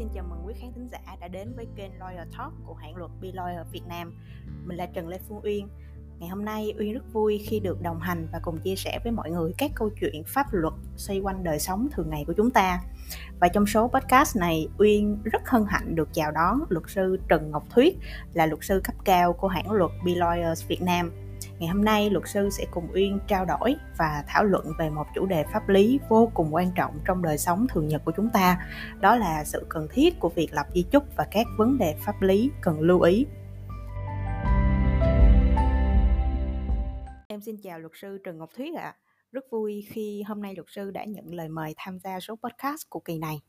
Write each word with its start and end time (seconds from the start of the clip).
xin 0.00 0.08
chào 0.14 0.24
mừng 0.30 0.46
quý 0.46 0.54
khán 0.60 0.72
thính 0.72 0.88
giả 0.88 1.16
đã 1.20 1.28
đến 1.28 1.52
với 1.56 1.66
kênh 1.76 1.90
Lawyer 1.98 2.24
Talk 2.38 2.52
của 2.66 2.74
hãng 2.74 2.96
luật 2.96 3.10
Be 3.20 3.28
Lawyer 3.28 3.64
Việt 3.64 3.82
Nam. 3.88 4.14
Mình 4.64 4.76
là 4.76 4.86
Trần 4.86 5.08
Lê 5.08 5.18
Phương 5.28 5.40
Uyên. 5.42 5.68
Ngày 6.18 6.28
hôm 6.28 6.44
nay 6.44 6.74
Uyên 6.78 6.92
rất 6.92 7.12
vui 7.12 7.44
khi 7.46 7.60
được 7.60 7.82
đồng 7.82 8.00
hành 8.00 8.28
và 8.32 8.40
cùng 8.42 8.58
chia 8.58 8.76
sẻ 8.76 8.98
với 9.04 9.12
mọi 9.12 9.30
người 9.30 9.52
các 9.58 9.70
câu 9.74 9.90
chuyện 10.00 10.24
pháp 10.26 10.46
luật 10.52 10.74
xoay 10.96 11.20
quanh 11.20 11.44
đời 11.44 11.58
sống 11.58 11.88
thường 11.92 12.10
ngày 12.10 12.24
của 12.26 12.32
chúng 12.36 12.50
ta. 12.50 12.80
Và 13.40 13.48
trong 13.48 13.66
số 13.66 13.88
podcast 13.88 14.36
này, 14.36 14.68
Uyên 14.78 15.18
rất 15.24 15.48
hân 15.48 15.64
hạnh 15.68 15.94
được 15.94 16.08
chào 16.12 16.30
đón 16.30 16.60
luật 16.68 16.84
sư 16.88 17.20
Trần 17.28 17.50
Ngọc 17.50 17.64
Thuyết 17.70 17.98
là 18.32 18.46
luật 18.46 18.60
sư 18.62 18.80
cấp 18.84 18.94
cao 19.04 19.32
của 19.32 19.48
hãng 19.48 19.70
luật 19.70 19.90
Be 20.04 20.12
Lawyers 20.12 20.68
Việt 20.68 20.82
Nam 20.82 21.10
Ngày 21.60 21.68
hôm 21.68 21.84
nay, 21.84 22.10
luật 22.10 22.24
sư 22.28 22.48
sẽ 22.50 22.66
cùng 22.70 22.88
Uyên 22.94 23.18
trao 23.26 23.44
đổi 23.44 23.76
và 23.98 24.24
thảo 24.26 24.44
luận 24.44 24.66
về 24.78 24.90
một 24.90 25.06
chủ 25.14 25.26
đề 25.26 25.44
pháp 25.52 25.68
lý 25.68 26.00
vô 26.08 26.30
cùng 26.34 26.54
quan 26.54 26.70
trọng 26.76 26.98
trong 27.04 27.22
đời 27.22 27.38
sống 27.38 27.66
thường 27.68 27.88
nhật 27.88 28.02
của 28.04 28.12
chúng 28.16 28.30
ta, 28.32 28.58
đó 29.00 29.16
là 29.16 29.44
sự 29.44 29.66
cần 29.68 29.88
thiết 29.90 30.20
của 30.20 30.28
việc 30.28 30.48
lập 30.52 30.66
di 30.74 30.84
chúc 30.90 31.04
và 31.16 31.26
các 31.30 31.46
vấn 31.58 31.78
đề 31.78 31.96
pháp 32.06 32.22
lý 32.22 32.50
cần 32.60 32.80
lưu 32.80 33.00
ý. 33.00 33.26
Em 37.28 37.40
xin 37.40 37.56
chào 37.62 37.78
luật 37.78 37.92
sư 37.94 38.18
Trần 38.24 38.38
Ngọc 38.38 38.50
Thuyết 38.56 38.76
ạ. 38.76 38.82
À. 38.82 38.96
Rất 39.32 39.44
vui 39.50 39.86
khi 39.90 40.22
hôm 40.22 40.42
nay 40.42 40.54
luật 40.54 40.66
sư 40.70 40.90
đã 40.90 41.04
nhận 41.04 41.34
lời 41.34 41.48
mời 41.48 41.74
tham 41.76 41.98
gia 41.98 42.20
số 42.20 42.36
podcast 42.42 42.90
của 42.90 43.00
kỳ 43.00 43.18
này. 43.18 43.40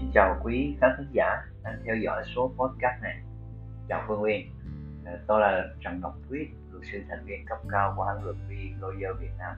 Xin 0.00 0.10
chào 0.14 0.40
quý 0.44 0.76
khán 0.80 0.90
thính 0.98 1.10
giả 1.12 1.42
đang 1.64 1.82
theo 1.86 1.96
dõi 2.04 2.22
số 2.36 2.52
podcast 2.58 3.02
này 3.02 3.27
chào 3.88 4.04
Phương 4.08 4.22
Uyên 4.22 4.46
ờ, 5.04 5.12
tôi 5.26 5.40
là 5.40 5.64
Trần 5.80 6.00
Ngọc 6.00 6.14
Thuyết 6.28 6.48
luật 6.72 6.84
sư 6.92 6.98
thành 7.08 7.24
viên 7.26 7.46
cấp 7.46 7.58
cao 7.70 7.94
của 7.96 8.02
hãng 8.02 8.24
luật 8.24 8.36
Vi 8.48 8.70
Lawyer 8.80 9.14
Việt 9.20 9.30
Nam 9.38 9.56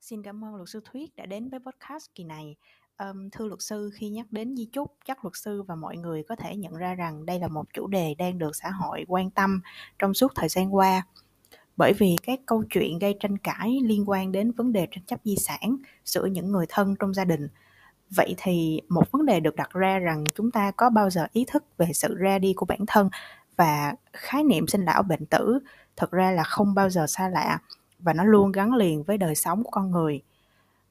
Xin 0.00 0.22
cảm 0.22 0.44
ơn 0.44 0.54
luật 0.54 0.68
sư 0.68 0.80
Thuyết 0.84 1.16
đã 1.16 1.26
đến 1.26 1.48
với 1.48 1.60
podcast 1.60 2.14
kỳ 2.14 2.24
này. 2.24 2.56
Um, 2.98 3.30
thưa 3.30 3.46
luật 3.46 3.62
sư, 3.62 3.90
khi 3.94 4.08
nhắc 4.08 4.26
đến 4.30 4.56
di 4.56 4.64
chúc, 4.72 4.92
chắc 5.04 5.24
luật 5.24 5.36
sư 5.36 5.62
và 5.62 5.74
mọi 5.74 5.96
người 5.96 6.22
có 6.22 6.36
thể 6.36 6.56
nhận 6.56 6.74
ra 6.74 6.94
rằng 6.94 7.26
đây 7.26 7.38
là 7.38 7.48
một 7.48 7.64
chủ 7.74 7.86
đề 7.86 8.14
đang 8.18 8.38
được 8.38 8.56
xã 8.56 8.70
hội 8.70 9.04
quan 9.08 9.30
tâm 9.30 9.60
trong 9.98 10.14
suốt 10.14 10.32
thời 10.34 10.48
gian 10.48 10.74
qua. 10.74 11.02
Bởi 11.76 11.92
vì 11.92 12.16
các 12.22 12.40
câu 12.46 12.64
chuyện 12.70 12.98
gây 12.98 13.14
tranh 13.20 13.38
cãi 13.38 13.78
liên 13.84 14.08
quan 14.08 14.32
đến 14.32 14.52
vấn 14.52 14.72
đề 14.72 14.86
tranh 14.90 15.04
chấp 15.04 15.20
di 15.24 15.36
sản 15.36 15.76
giữa 16.04 16.24
những 16.24 16.52
người 16.52 16.66
thân 16.68 16.96
trong 17.00 17.14
gia 17.14 17.24
đình 17.24 17.48
vậy 18.10 18.34
thì 18.38 18.80
một 18.88 19.10
vấn 19.10 19.26
đề 19.26 19.40
được 19.40 19.56
đặt 19.56 19.70
ra 19.72 19.98
rằng 19.98 20.24
chúng 20.34 20.50
ta 20.50 20.70
có 20.70 20.90
bao 20.90 21.10
giờ 21.10 21.26
ý 21.32 21.44
thức 21.48 21.64
về 21.78 21.86
sự 21.94 22.14
ra 22.14 22.38
đi 22.38 22.52
của 22.56 22.66
bản 22.66 22.80
thân 22.86 23.10
và 23.56 23.94
khái 24.12 24.44
niệm 24.44 24.66
sinh 24.66 24.84
lão 24.84 25.02
bệnh 25.02 25.26
tử 25.26 25.58
thực 25.96 26.10
ra 26.10 26.30
là 26.30 26.42
không 26.42 26.74
bao 26.74 26.90
giờ 26.90 27.06
xa 27.06 27.28
lạ 27.28 27.58
và 27.98 28.12
nó 28.12 28.24
luôn 28.24 28.52
gắn 28.52 28.74
liền 28.74 29.02
với 29.02 29.18
đời 29.18 29.34
sống 29.34 29.64
của 29.64 29.70
con 29.70 29.90
người. 29.90 30.22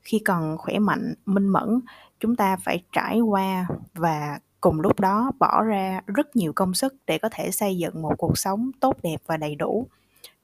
Khi 0.02 0.20
còn 0.20 0.58
khỏe 0.58 0.80
mạnh 0.80 1.14
minh 1.26 1.48
mẫn 1.48 1.80
chúng 2.20 2.36
ta 2.36 2.58
phải 2.58 2.84
trải 2.92 3.20
qua 3.20 3.68
và 3.94 4.40
cùng 4.62 4.82
lúc 4.82 5.00
đó 5.00 5.32
bỏ 5.40 5.64
ra 5.64 6.02
rất 6.08 6.36
nhiều 6.36 6.54
công 6.54 6.74
sức 6.74 6.96
để 7.08 7.18
có 7.18 7.30
thể 7.32 7.52
xây 7.52 7.78
dựng 7.78 8.02
một 8.02 8.14
cuộc 8.18 8.38
sống 8.38 8.72
tốt 8.80 8.98
đẹp 9.04 9.22
và 9.26 9.38
đầy 9.38 9.56
đủ 9.56 9.88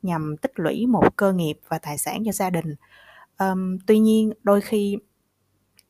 nhằm 0.02 0.38
tích 0.38 0.52
lũy 0.56 0.86
một 0.88 1.16
cơ 1.16 1.34
nghiệp 1.34 1.60
và 1.68 1.78
tài 1.78 1.98
sản 1.98 2.24
cho 2.26 2.32
gia 2.32 2.50
đình. 2.50 2.76
Um, 3.40 3.78
tuy 3.88 4.00
nhiên 4.00 4.34
đôi 4.44 4.62
khi 4.62 4.98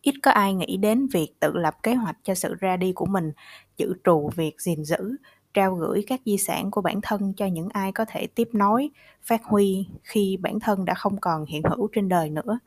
ít 0.06 0.16
có 0.24 0.32
ai 0.32 0.54
nghĩ 0.54 0.78
đến 0.78 1.08
việc 1.08 1.28
tự 1.40 1.52
lập 1.54 1.84
kế 1.84 1.94
hoạch 1.94 2.18
cho 2.24 2.36
sự 2.36 2.56
ra 2.60 2.78
đi 2.78 2.94
của 2.94 3.06
mình, 3.06 3.32
dự 3.78 3.94
trù 4.04 4.30
việc 4.36 4.62
gìn 4.62 4.84
giữ, 4.84 5.16
trao 5.54 5.76
gửi 5.76 6.04
các 6.08 6.22
di 6.26 6.38
sản 6.38 6.72
của 6.72 6.82
bản 6.82 7.00
thân 7.02 7.34
cho 7.38 7.46
những 7.46 7.70
ai 7.70 7.92
có 7.92 8.06
thể 8.08 8.28
tiếp 8.28 8.50
nối, 8.54 8.90
phát 9.24 9.44
huy 9.44 9.88
khi 10.04 10.38
bản 10.42 10.60
thân 10.60 10.86
đã 10.86 10.94
không 10.94 11.18
còn 11.20 11.46
hiện 11.46 11.62
hữu 11.64 11.88
trên 11.92 12.10
đời 12.10 12.30
nữa. 12.30 12.60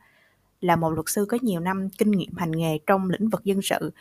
Là 0.61 0.75
một 0.75 0.89
luật 0.89 1.05
sư 1.09 1.25
có 1.29 1.37
nhiều 1.41 1.59
năm 1.59 1.89
kinh 1.97 2.11
nghiệm 2.11 2.35
hành 2.37 2.51
nghề 2.51 2.79
trong 2.87 3.09
lĩnh 3.09 3.29
vực 3.29 3.43
dân 3.43 3.61
sự, 3.61 3.91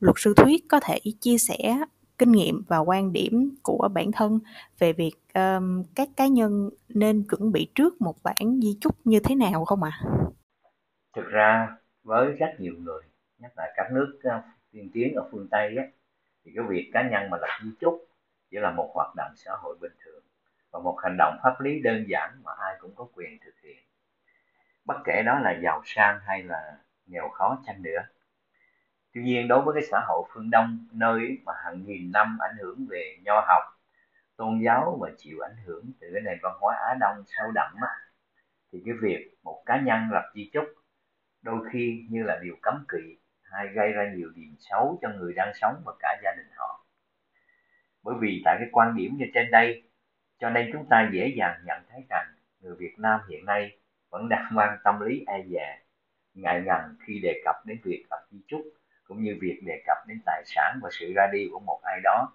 luật 0.00 0.14
sư 0.18 0.34
Thuyết 0.36 0.64
có 0.68 0.80
thể 0.80 0.98
chia 1.20 1.38
sẻ 1.38 1.78
kinh 2.18 2.32
nghiệm 2.32 2.62
và 2.68 2.78
quan 2.78 3.12
điểm 3.12 3.50
của 3.62 3.88
bản 3.94 4.12
thân 4.12 4.38
về 4.78 4.92
việc 4.92 5.14
um, 5.34 5.84
các 5.94 6.08
cá 6.16 6.26
nhân 6.26 6.70
nên 6.88 7.24
chuẩn 7.30 7.52
bị 7.52 7.68
trước 7.74 8.00
một 8.00 8.22
bản 8.22 8.60
di 8.62 8.78
chúc 8.80 9.06
như 9.06 9.20
thế 9.20 9.34
nào 9.34 9.64
không 9.64 9.82
ạ? 9.82 10.00
À? 10.02 10.08
Thực 11.16 11.24
ra 11.32 11.68
với 12.04 12.32
rất 12.32 12.54
nhiều 12.58 12.74
người 12.78 13.02
nhất 13.38 13.52
là 13.56 13.72
các 13.76 13.92
nước 13.92 14.20
ờ, 14.22 14.42
tiên 14.72 14.90
tiến 14.94 15.14
ở 15.14 15.28
phương 15.32 15.48
tây 15.50 15.76
á, 15.76 15.84
thì 16.44 16.52
cái 16.54 16.64
việc 16.68 16.90
cá 16.92 17.08
nhân 17.08 17.30
mà 17.30 17.38
lập 17.40 17.58
di 17.62 17.70
chúc 17.80 18.08
chỉ 18.50 18.56
là 18.58 18.70
một 18.70 18.90
hoạt 18.94 19.14
động 19.16 19.32
xã 19.36 19.52
hội 19.62 19.76
bình 19.80 19.92
thường 20.04 20.22
và 20.70 20.80
một 20.80 20.98
hành 21.02 21.16
động 21.18 21.38
pháp 21.42 21.60
lý 21.60 21.80
đơn 21.80 22.04
giản 22.08 22.40
mà 22.44 22.52
ai 22.58 22.76
cũng 22.80 22.94
có 22.94 23.06
quyền 23.14 23.38
thực 23.44 23.60
hiện. 23.62 23.82
Bất 24.84 24.96
kể 25.04 25.22
đó 25.26 25.38
là 25.38 25.58
giàu 25.62 25.82
sang 25.84 26.20
hay 26.26 26.42
là 26.42 26.76
nghèo 27.06 27.28
khó 27.28 27.58
chăng 27.66 27.82
nữa. 27.82 28.00
Tuy 29.14 29.22
nhiên 29.22 29.48
đối 29.48 29.62
với 29.62 29.74
cái 29.74 29.88
xã 29.90 30.00
hội 30.06 30.28
phương 30.32 30.50
đông 30.50 30.86
nơi 30.92 31.38
mà 31.44 31.52
hàng 31.64 31.84
nghìn 31.86 32.12
năm 32.12 32.38
ảnh 32.40 32.56
hưởng 32.56 32.86
về 32.88 33.16
nho 33.24 33.44
học 33.48 33.62
tôn 34.36 34.60
giáo 34.64 34.98
và 35.00 35.10
chịu 35.18 35.38
ảnh 35.40 35.56
hưởng 35.64 35.84
từ 36.00 36.10
cái 36.12 36.22
nền 36.22 36.38
văn 36.42 36.52
hóa 36.60 36.76
á 36.76 36.94
đông 37.00 37.24
sâu 37.26 37.50
đậm 37.54 37.74
á, 37.80 37.88
thì 38.72 38.82
cái 38.86 38.94
việc 39.02 39.34
một 39.42 39.62
cá 39.66 39.80
nhân 39.80 40.08
lập 40.10 40.32
di 40.34 40.50
chúc 40.52 40.64
đôi 41.44 41.58
khi 41.72 42.06
như 42.10 42.22
là 42.22 42.38
điều 42.42 42.56
cấm 42.62 42.84
kỵ 42.88 43.16
hay 43.42 43.68
gây 43.68 43.92
ra 43.92 44.12
nhiều 44.14 44.30
điểm 44.34 44.54
xấu 44.58 44.98
cho 45.02 45.08
người 45.08 45.32
đang 45.36 45.52
sống 45.54 45.82
và 45.84 45.92
cả 45.98 46.20
gia 46.24 46.32
đình 46.36 46.46
họ. 46.56 46.86
Bởi 48.02 48.14
vì 48.20 48.42
tại 48.44 48.56
cái 48.58 48.68
quan 48.72 48.96
điểm 48.96 49.16
như 49.16 49.24
trên 49.34 49.50
đây, 49.50 49.82
cho 50.38 50.50
nên 50.50 50.70
chúng 50.72 50.86
ta 50.90 51.10
dễ 51.12 51.34
dàng 51.36 51.60
nhận 51.64 51.82
thấy 51.90 52.00
rằng 52.10 52.26
người 52.60 52.76
Việt 52.78 52.94
Nam 52.98 53.20
hiện 53.28 53.44
nay 53.44 53.78
vẫn 54.10 54.28
đang 54.28 54.48
mang 54.54 54.78
tâm 54.84 55.00
lý 55.00 55.24
e 55.26 55.42
dè, 55.50 55.78
ngại 56.34 56.62
ngần 56.66 56.96
khi 57.06 57.20
đề 57.22 57.40
cập 57.44 57.56
đến 57.66 57.78
việc 57.84 58.04
lập 58.10 58.26
di 58.30 58.38
chúc 58.46 58.62
cũng 59.04 59.22
như 59.22 59.38
việc 59.40 59.60
đề 59.66 59.82
cập 59.86 59.96
đến 60.06 60.18
tài 60.26 60.42
sản 60.46 60.78
và 60.82 60.90
sự 60.92 61.12
ra 61.16 61.26
đi 61.32 61.48
của 61.52 61.60
một 61.60 61.80
ai 61.82 62.00
đó. 62.04 62.32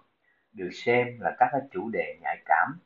Được 0.52 0.70
xem 0.72 1.20
là 1.20 1.36
các 1.38 1.50
chủ 1.70 1.90
đề 1.92 2.16
nhạy 2.22 2.42
cảm, 2.44 2.78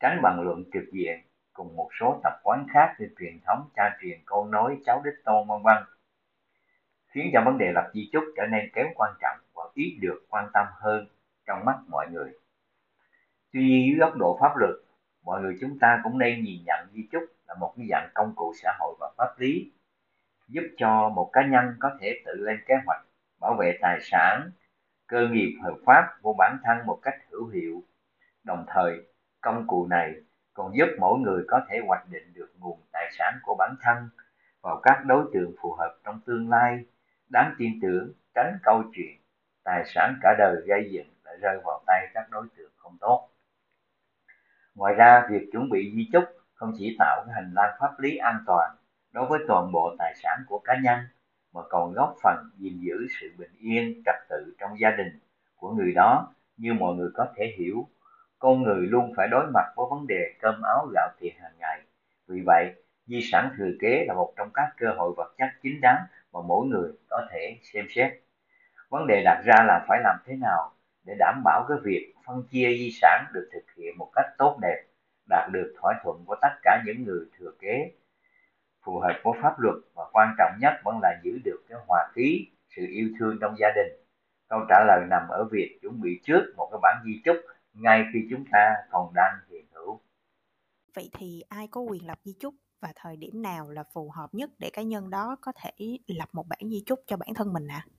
tránh 0.00 0.22
bằng 0.22 0.40
luận 0.40 0.64
trực 0.72 0.84
diện 0.92 1.20
cùng 1.56 1.76
một 1.76 1.88
số 2.00 2.20
tập 2.24 2.40
quán 2.42 2.66
khác 2.72 2.94
như 2.98 3.08
truyền 3.18 3.40
thống, 3.46 3.68
cha 3.76 3.96
truyền 4.00 4.18
con 4.24 4.50
nối 4.50 4.78
cháu 4.84 5.02
đích 5.04 5.24
tôn 5.24 5.48
vân 5.48 5.62
vân. 5.62 5.76
Khiến 7.06 7.30
cho 7.32 7.42
vấn 7.44 7.58
đề 7.58 7.72
lập 7.72 7.90
di 7.94 8.10
chúc 8.12 8.24
trở 8.36 8.42
nên 8.46 8.70
kém 8.74 8.86
quan 8.94 9.14
trọng 9.20 9.36
và 9.54 9.62
ít 9.74 9.98
được 10.00 10.26
quan 10.28 10.50
tâm 10.52 10.66
hơn 10.72 11.06
trong 11.46 11.64
mắt 11.64 11.78
mọi 11.88 12.06
người. 12.10 12.32
Tuy 13.52 13.60
nhiên, 13.60 13.86
dưới 13.86 13.98
góc 13.98 14.16
độ 14.16 14.38
pháp 14.40 14.56
luật, 14.56 14.74
mọi 15.24 15.42
người 15.42 15.56
chúng 15.60 15.78
ta 15.78 16.00
cũng 16.04 16.18
nên 16.18 16.44
nhìn 16.44 16.62
nhận 16.66 16.88
di 16.92 17.08
chúc 17.12 17.22
là 17.48 17.54
một 17.54 17.74
cái 17.76 17.86
dạng 17.90 18.10
công 18.14 18.32
cụ 18.36 18.52
xã 18.62 18.72
hội 18.78 18.94
và 19.00 19.12
pháp 19.16 19.34
lý, 19.38 19.72
giúp 20.48 20.62
cho 20.76 21.08
một 21.08 21.30
cá 21.32 21.46
nhân 21.46 21.76
có 21.80 21.90
thể 22.00 22.22
tự 22.24 22.32
lên 22.34 22.56
kế 22.66 22.74
hoạch, 22.86 23.04
bảo 23.40 23.54
vệ 23.54 23.78
tài 23.80 23.98
sản, 24.02 24.50
cơ 25.06 25.28
nghiệp 25.28 25.58
hợp 25.62 25.76
pháp 25.86 26.18
của 26.22 26.34
bản 26.38 26.58
thân 26.64 26.86
một 26.86 26.98
cách 27.02 27.14
hữu 27.30 27.48
hiệu. 27.48 27.82
Đồng 28.44 28.64
thời, 28.68 29.06
công 29.40 29.66
cụ 29.66 29.86
này 29.86 30.14
còn 30.56 30.76
giúp 30.76 30.86
mỗi 30.98 31.18
người 31.18 31.44
có 31.48 31.60
thể 31.68 31.80
hoạch 31.86 32.08
định 32.10 32.32
được 32.34 32.52
nguồn 32.58 32.80
tài 32.92 33.10
sản 33.18 33.38
của 33.42 33.54
bản 33.58 33.74
thân 33.82 34.08
vào 34.62 34.80
các 34.82 35.02
đối 35.06 35.24
tượng 35.32 35.52
phù 35.60 35.72
hợp 35.72 35.96
trong 36.04 36.20
tương 36.26 36.50
lai. 36.50 36.84
Đáng 37.28 37.54
tin 37.58 37.72
tưởng, 37.82 38.12
tránh 38.34 38.58
câu 38.62 38.82
chuyện 38.94 39.16
tài 39.64 39.84
sản 39.86 40.18
cả 40.22 40.34
đời 40.38 40.56
gây 40.66 40.90
dựng 40.92 41.06
lại 41.24 41.36
rơi 41.40 41.60
vào 41.64 41.82
tay 41.86 42.08
các 42.14 42.30
đối 42.30 42.46
tượng 42.56 42.72
không 42.76 42.96
tốt. 43.00 43.28
Ngoài 44.74 44.94
ra, 44.94 45.26
việc 45.30 45.48
chuẩn 45.52 45.70
bị 45.70 45.92
di 45.96 46.08
chúc 46.12 46.24
không 46.54 46.72
chỉ 46.78 46.96
tạo 46.98 47.22
cái 47.26 47.34
hành 47.34 47.52
lang 47.54 47.76
pháp 47.80 48.00
lý 48.00 48.16
an 48.16 48.44
toàn 48.46 48.76
đối 49.12 49.26
với 49.26 49.40
toàn 49.48 49.72
bộ 49.72 49.94
tài 49.98 50.14
sản 50.22 50.44
của 50.46 50.58
cá 50.58 50.74
nhân, 50.82 50.98
mà 51.52 51.60
còn 51.68 51.92
góp 51.92 52.16
phần 52.22 52.50
gìn 52.58 52.80
giữ 52.80 53.06
sự 53.20 53.32
bình 53.38 53.52
yên, 53.58 54.02
trật 54.04 54.14
tự 54.28 54.54
trong 54.58 54.70
gia 54.80 54.90
đình 54.90 55.18
của 55.56 55.70
người 55.70 55.92
đó, 55.94 56.34
như 56.56 56.74
mọi 56.74 56.94
người 56.94 57.10
có 57.14 57.26
thể 57.36 57.54
hiểu 57.58 57.88
con 58.38 58.62
người 58.62 58.86
luôn 58.86 59.12
phải 59.16 59.28
đối 59.28 59.46
mặt 59.54 59.64
với 59.76 59.86
vấn 59.90 60.06
đề 60.06 60.32
cơm 60.40 60.62
áo 60.62 60.88
gạo 60.94 61.08
tiền 61.20 61.34
hàng 61.42 61.58
ngày. 61.58 61.82
Vì 62.28 62.42
vậy, 62.46 62.74
di 63.06 63.20
sản 63.22 63.50
thừa 63.58 63.70
kế 63.80 64.04
là 64.08 64.14
một 64.14 64.32
trong 64.36 64.50
các 64.54 64.72
cơ 64.76 64.86
hội 64.96 65.12
vật 65.16 65.34
chất 65.38 65.48
chính 65.62 65.80
đáng 65.80 66.06
mà 66.32 66.40
mỗi 66.46 66.66
người 66.66 66.92
có 67.08 67.26
thể 67.30 67.56
xem 67.62 67.86
xét. 67.88 68.12
Vấn 68.90 69.06
đề 69.06 69.22
đặt 69.24 69.42
ra 69.44 69.64
là 69.66 69.84
phải 69.88 70.00
làm 70.02 70.16
thế 70.26 70.36
nào 70.36 70.72
để 71.04 71.14
đảm 71.18 71.42
bảo 71.44 71.64
cái 71.68 71.78
việc 71.82 72.14
phân 72.26 72.42
chia 72.50 72.68
di 72.78 72.90
sản 72.90 73.24
được 73.32 73.48
thực 73.52 73.64
hiện 73.76 73.98
một 73.98 74.10
cách 74.14 74.26
tốt 74.38 74.58
đẹp, 74.62 74.84
đạt 75.28 75.50
được 75.52 75.74
thỏa 75.80 76.00
thuận 76.02 76.24
của 76.26 76.36
tất 76.42 76.52
cả 76.62 76.82
những 76.86 77.04
người 77.04 77.24
thừa 77.38 77.50
kế. 77.60 77.90
Phù 78.84 78.98
hợp 78.98 79.20
với 79.24 79.32
pháp 79.42 79.60
luật 79.60 79.74
và 79.94 80.04
quan 80.12 80.34
trọng 80.38 80.52
nhất 80.60 80.72
vẫn 80.84 80.98
là 81.02 81.20
giữ 81.22 81.38
được 81.44 81.64
cái 81.68 81.78
hòa 81.86 82.08
khí, 82.14 82.46
sự 82.76 82.86
yêu 82.90 83.08
thương 83.18 83.38
trong 83.40 83.54
gia 83.58 83.68
đình. 83.76 83.92
Câu 84.48 84.60
trả 84.68 84.84
lời 84.86 85.00
nằm 85.10 85.28
ở 85.28 85.44
việc 85.52 85.78
chuẩn 85.82 86.00
bị 86.00 86.20
trước 86.24 86.54
một 86.56 86.68
cái 86.72 86.78
bản 86.82 87.02
di 87.04 87.20
chúc 87.24 87.36
ngay 87.80 88.04
khi 88.12 88.18
chúng 88.30 88.44
ta 88.52 88.74
còn 88.90 89.14
đang 89.14 89.34
hiện 89.50 89.66
hữu. 89.72 90.00
Vậy 90.94 91.10
thì 91.12 91.42
ai 91.48 91.68
có 91.70 91.80
quyền 91.80 92.06
lập 92.06 92.18
di 92.24 92.32
chúc 92.40 92.54
và 92.80 92.92
thời 92.96 93.16
điểm 93.16 93.42
nào 93.42 93.70
là 93.70 93.84
phù 93.94 94.10
hợp 94.10 94.34
nhất 94.34 94.50
để 94.58 94.70
cá 94.72 94.82
nhân 94.82 95.10
đó 95.10 95.36
có 95.40 95.52
thể 95.62 95.98
lập 96.06 96.28
một 96.32 96.46
bản 96.48 96.60
di 96.62 96.82
chúc 96.86 97.00
cho 97.06 97.16
bản 97.16 97.28
thân 97.34 97.52
mình 97.52 97.66
ạ? 97.68 97.86
À? 97.86 97.90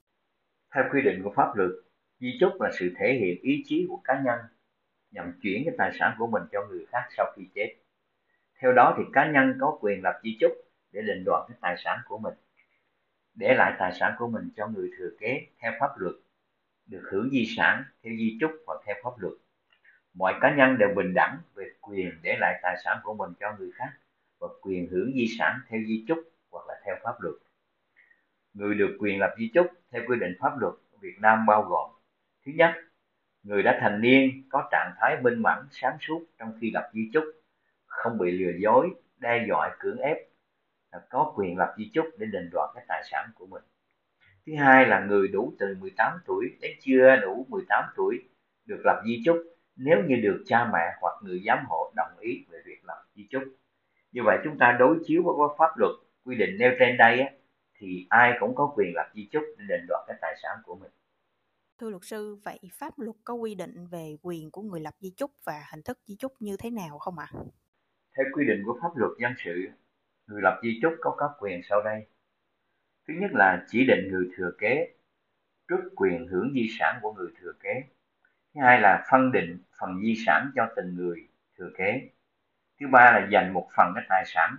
Theo 0.76 0.84
quy 0.94 1.02
định 1.02 1.22
của 1.24 1.34
pháp 1.36 1.56
luật, 1.56 1.72
di 2.20 2.38
chúc 2.40 2.62
là 2.62 2.70
sự 2.80 2.94
thể 3.00 3.14
hiện 3.14 3.42
ý 3.42 3.64
chí 3.66 3.86
của 3.90 4.02
cá 4.04 4.22
nhân 4.26 4.40
nhằm 5.12 5.40
chuyển 5.42 5.64
cái 5.66 5.76
tài 5.78 5.92
sản 6.00 6.16
của 6.20 6.28
mình 6.28 6.44
cho 6.52 6.66
người 6.70 6.86
khác 6.90 7.08
sau 7.18 7.34
khi 7.36 7.44
chết. 7.56 7.76
theo 8.62 8.74
đó 8.74 8.96
thì 8.98 9.04
cá 9.14 9.32
nhân 9.32 9.58
có 9.60 9.78
quyền 9.82 10.04
lập 10.04 10.20
di 10.24 10.38
chúc 10.40 10.52
để 10.92 11.02
định 11.02 11.24
đoạt 11.26 11.44
cái 11.48 11.58
tài 11.62 11.76
sản 11.78 12.00
của 12.08 12.18
mình 12.18 12.34
để 13.34 13.56
lại 13.56 13.74
tài 13.80 13.92
sản 14.00 14.16
của 14.18 14.28
mình 14.28 14.50
cho 14.56 14.68
người 14.68 14.90
thừa 14.98 15.10
kế 15.20 15.48
theo 15.60 15.72
pháp 15.80 15.98
luật 15.98 16.16
được 16.86 17.02
hưởng 17.12 17.30
di 17.32 17.46
sản 17.58 17.84
theo 18.04 18.14
di 18.18 18.38
chúc 18.42 18.52
và 18.68 18.76
theo 18.86 18.96
pháp 19.04 19.12
luật 19.18 19.34
mọi 20.18 20.34
cá 20.42 20.56
nhân 20.56 20.78
đều 20.78 20.90
bình 20.96 21.14
đẳng 21.14 21.38
về 21.56 21.72
quyền 21.82 22.12
để 22.22 22.38
lại 22.40 22.60
tài 22.64 22.78
sản 22.84 22.98
của 23.04 23.14
mình 23.14 23.32
cho 23.40 23.56
người 23.60 23.72
khác 23.76 23.90
và 24.40 24.48
quyền 24.62 24.88
hưởng 24.88 25.12
di 25.14 25.28
sản 25.40 25.60
theo 25.68 25.80
di 25.88 26.06
chúc 26.08 26.18
hoặc 26.52 26.68
là 26.68 26.74
theo 26.86 26.96
pháp 27.04 27.22
luật. 27.22 27.36
Người 28.54 28.76
được 28.76 28.98
quyền 29.00 29.20
lập 29.20 29.36
di 29.40 29.52
chúc 29.54 29.68
theo 29.92 30.02
quy 30.08 30.20
định 30.20 30.36
pháp 30.40 30.58
luật 30.60 30.74
Việt 31.02 31.16
Nam 31.20 31.46
bao 31.46 31.64
gồm, 31.64 31.92
thứ 32.46 32.52
nhất, 32.56 32.72
người 33.44 33.64
đã 33.64 33.78
thành 33.82 34.02
niên, 34.02 34.44
có 34.50 34.70
trạng 34.72 34.94
thái 35.00 35.18
minh 35.22 35.42
mẫn, 35.42 35.68
sáng 35.72 35.98
suốt 36.02 36.26
trong 36.40 36.54
khi 36.62 36.72
lập 36.74 36.90
di 36.94 37.10
chúc, 37.14 37.24
không 37.86 38.18
bị 38.18 38.32
lừa 38.32 38.52
dối, 38.60 38.90
đe 39.18 39.46
dọa, 39.50 39.76
cưỡng 39.80 39.98
ép 39.98 40.18
có 41.10 41.34
quyền 41.36 41.58
lập 41.58 41.76
di 41.78 41.92
chúc 41.94 42.06
để 42.18 42.28
định 42.32 42.50
đoạt 42.52 42.70
cái 42.76 42.86
tài 42.88 43.04
sản 43.12 43.30
của 43.36 43.46
mình. 43.46 43.64
Thứ 44.46 44.54
hai 44.56 44.86
là 44.86 45.00
người 45.00 45.28
đủ 45.28 45.54
từ 45.60 45.76
18 45.80 46.20
tuổi 46.26 46.46
đến 46.62 46.72
chưa 46.82 47.16
đủ 47.22 47.46
18 47.50 47.86
tuổi 47.96 48.24
được 48.66 48.82
lập 48.86 49.02
di 49.06 49.22
chúc 49.26 49.57
nếu 49.78 50.04
như 50.08 50.16
được 50.16 50.44
cha 50.46 50.70
mẹ 50.74 50.98
hoặc 51.02 51.14
người 51.24 51.44
giám 51.46 51.66
hộ 51.68 51.94
đồng 51.96 52.18
ý 52.20 52.46
về 52.50 52.60
việc 52.66 52.86
lập 52.86 53.06
di 53.16 53.28
chúc 53.30 53.44
như 54.12 54.22
vậy 54.26 54.38
chúng 54.44 54.58
ta 54.58 54.76
đối 54.80 54.98
chiếu 55.06 55.24
với 55.24 55.56
pháp 55.58 55.78
luật 55.78 55.92
quy 56.26 56.36
định 56.36 56.58
nêu 56.60 56.72
trên 56.80 56.98
đây 56.98 57.20
á, 57.20 57.30
thì 57.78 58.06
ai 58.10 58.38
cũng 58.40 58.56
có 58.56 58.74
quyền 58.76 58.92
lập 58.96 59.12
di 59.14 59.30
chúc 59.32 59.44
để 59.58 59.66
định 59.70 59.86
đoạt 59.88 60.04
cái 60.08 60.18
tài 60.22 60.36
sản 60.44 60.58
của 60.64 60.76
mình 60.76 60.92
Thưa 61.80 61.90
luật 61.90 62.04
sư, 62.04 62.36
vậy 62.44 62.60
pháp 62.74 63.00
luật 63.00 63.16
có 63.24 63.34
quy 63.34 63.56
định 63.56 63.88
về 63.92 64.16
quyền 64.22 64.52
của 64.52 64.62
người 64.62 64.80
lập 64.80 64.94
di 65.00 65.14
chúc 65.18 65.32
và 65.44 65.64
hình 65.72 65.82
thức 65.82 66.00
di 66.06 66.16
chúc 66.16 66.34
như 66.40 66.58
thế 66.60 66.70
nào 66.70 67.00
không 67.00 67.20
ạ? 67.20 67.28
À? 67.34 67.40
Theo 68.18 68.26
quy 68.34 68.46
định 68.46 68.64
của 68.66 68.80
pháp 68.82 68.98
luật 68.98 69.12
dân 69.22 69.32
sự, 69.44 69.68
người 70.28 70.42
lập 70.42 70.60
di 70.64 70.80
chúc 70.82 70.94
có 71.02 71.16
các 71.20 71.30
quyền 71.40 71.62
sau 71.70 71.82
đây. 71.84 72.08
Thứ 73.08 73.14
nhất 73.22 73.32
là 73.34 73.66
chỉ 73.68 73.86
định 73.88 74.08
người 74.12 74.30
thừa 74.38 74.52
kế, 74.60 74.96
trước 75.68 75.82
quyền 75.96 76.28
hưởng 76.28 76.52
di 76.54 76.68
sản 76.80 77.00
của 77.02 77.14
người 77.14 77.28
thừa 77.42 77.54
kế. 77.60 77.84
Thứ 78.58 78.64
hai 78.64 78.82
là 78.82 79.06
phân 79.12 79.32
định 79.32 79.58
phần 79.80 80.02
di 80.02 80.16
sản 80.26 80.52
cho 80.56 80.68
từng 80.76 80.96
người 80.96 81.28
thừa 81.58 81.70
kế. 81.78 82.10
Thứ 82.80 82.88
ba 82.88 83.12
là 83.12 83.28
dành 83.32 83.54
một 83.54 83.70
phần 83.76 83.92
cái 83.96 84.04
tài 84.10 84.24
sản 84.26 84.56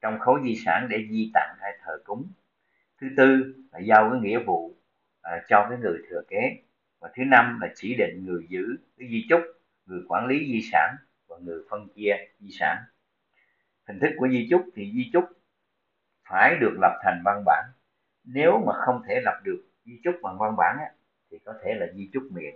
trong 0.00 0.18
khối 0.18 0.40
di 0.44 0.56
sản 0.64 0.86
để 0.90 1.06
di 1.10 1.30
tặng 1.34 1.56
hay 1.60 1.78
thờ 1.84 1.92
cúng. 2.04 2.32
Thứ 3.00 3.06
tư 3.16 3.54
là 3.72 3.78
giao 3.78 4.10
cái 4.10 4.20
nghĩa 4.20 4.38
vụ 4.38 4.74
à, 5.22 5.42
cho 5.48 5.66
cái 5.70 5.78
người 5.78 5.98
thừa 6.10 6.22
kế. 6.28 6.62
Và 7.00 7.10
thứ 7.14 7.24
năm 7.24 7.58
là 7.62 7.68
chỉ 7.74 7.94
định 7.98 8.24
người 8.26 8.46
giữ 8.48 8.76
cái 8.98 9.08
di 9.08 9.26
chúc, 9.28 9.40
người 9.86 10.02
quản 10.08 10.26
lý 10.26 10.38
di 10.52 10.68
sản 10.72 10.96
và 11.28 11.36
người 11.42 11.62
phân 11.70 11.88
chia 11.94 12.16
di 12.40 12.50
sản 12.50 12.76
hình 13.88 14.00
thức 14.00 14.10
của 14.16 14.28
di 14.28 14.46
chúc 14.50 14.62
thì 14.74 14.92
di 14.92 15.10
chúc 15.12 15.24
phải 16.28 16.56
được 16.60 16.76
lập 16.80 16.98
thành 17.04 17.22
văn 17.24 17.42
bản 17.46 17.64
nếu 18.24 18.62
mà 18.66 18.72
không 18.86 19.02
thể 19.08 19.20
lập 19.24 19.40
được 19.44 19.64
di 19.84 20.00
chúc 20.04 20.14
bằng 20.22 20.38
văn 20.38 20.56
bản 20.56 20.76
á, 20.78 20.90
thì 21.30 21.38
có 21.44 21.54
thể 21.62 21.74
là 21.74 21.86
di 21.94 22.10
chúc 22.12 22.22
miệng 22.30 22.54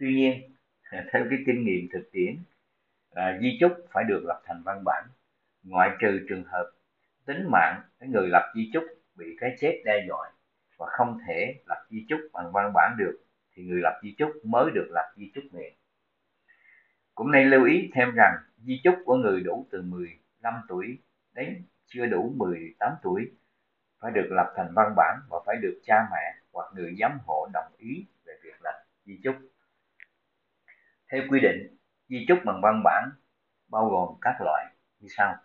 tuy 0.00 0.14
nhiên 0.14 0.52
theo 0.92 1.26
cái 1.30 1.38
kinh 1.46 1.64
nghiệm 1.64 1.88
thực 1.92 2.12
tiễn 2.12 2.36
à, 3.10 3.38
di 3.40 3.56
chúc 3.60 3.72
phải 3.90 4.04
được 4.08 4.22
lập 4.24 4.42
thành 4.44 4.62
văn 4.64 4.82
bản 4.84 5.08
ngoại 5.62 5.90
trừ 6.00 6.26
trường 6.28 6.44
hợp 6.44 6.70
tính 7.26 7.46
mạng 7.50 7.82
cái 7.98 8.08
người 8.08 8.28
lập 8.28 8.52
di 8.54 8.70
chúc 8.72 8.84
bị 9.14 9.36
cái 9.40 9.56
chết 9.60 9.82
đe 9.84 10.04
dọa 10.08 10.32
và 10.78 10.86
không 10.90 11.18
thể 11.26 11.54
lập 11.66 11.86
di 11.90 12.06
chúc 12.08 12.20
bằng 12.32 12.52
văn 12.52 12.72
bản 12.74 12.96
được 12.98 13.20
thì 13.54 13.62
người 13.62 13.80
lập 13.82 14.00
di 14.02 14.14
chúc 14.18 14.30
mới 14.44 14.70
được 14.74 14.86
lập 14.90 15.12
di 15.16 15.30
chúc 15.34 15.44
miệng 15.52 15.74
cũng 17.14 17.30
nên 17.32 17.50
lưu 17.50 17.64
ý 17.64 17.90
thêm 17.94 18.10
rằng 18.14 18.34
di 18.56 18.80
chúc 18.84 18.94
của 19.04 19.16
người 19.16 19.40
đủ 19.40 19.66
từ 19.70 19.82
15 19.82 20.54
tuổi 20.68 20.98
đến 21.34 21.64
chưa 21.86 22.06
đủ 22.06 22.32
18 22.36 22.92
tuổi 23.02 23.30
phải 24.00 24.12
được 24.14 24.28
lập 24.30 24.52
thành 24.56 24.72
văn 24.74 24.92
bản 24.96 25.20
và 25.30 25.38
phải 25.46 25.56
được 25.56 25.80
cha 25.84 26.08
mẹ 26.12 26.34
hoặc 26.52 26.66
người 26.74 26.96
giám 27.00 27.18
hộ 27.26 27.48
đồng 27.52 27.72
ý 27.78 28.06
về 28.24 28.32
việc 28.44 28.62
lập 28.62 28.84
di 29.04 29.20
chúc. 29.24 29.49
Theo 31.12 31.22
quy 31.30 31.40
định, 31.40 31.76
di 32.08 32.24
chúc 32.28 32.38
bằng 32.44 32.60
văn 32.62 32.82
bản 32.84 33.10
bao 33.68 33.88
gồm 33.88 34.18
các 34.20 34.36
loại 34.40 34.66
như 35.00 35.08
sau. 35.16 35.36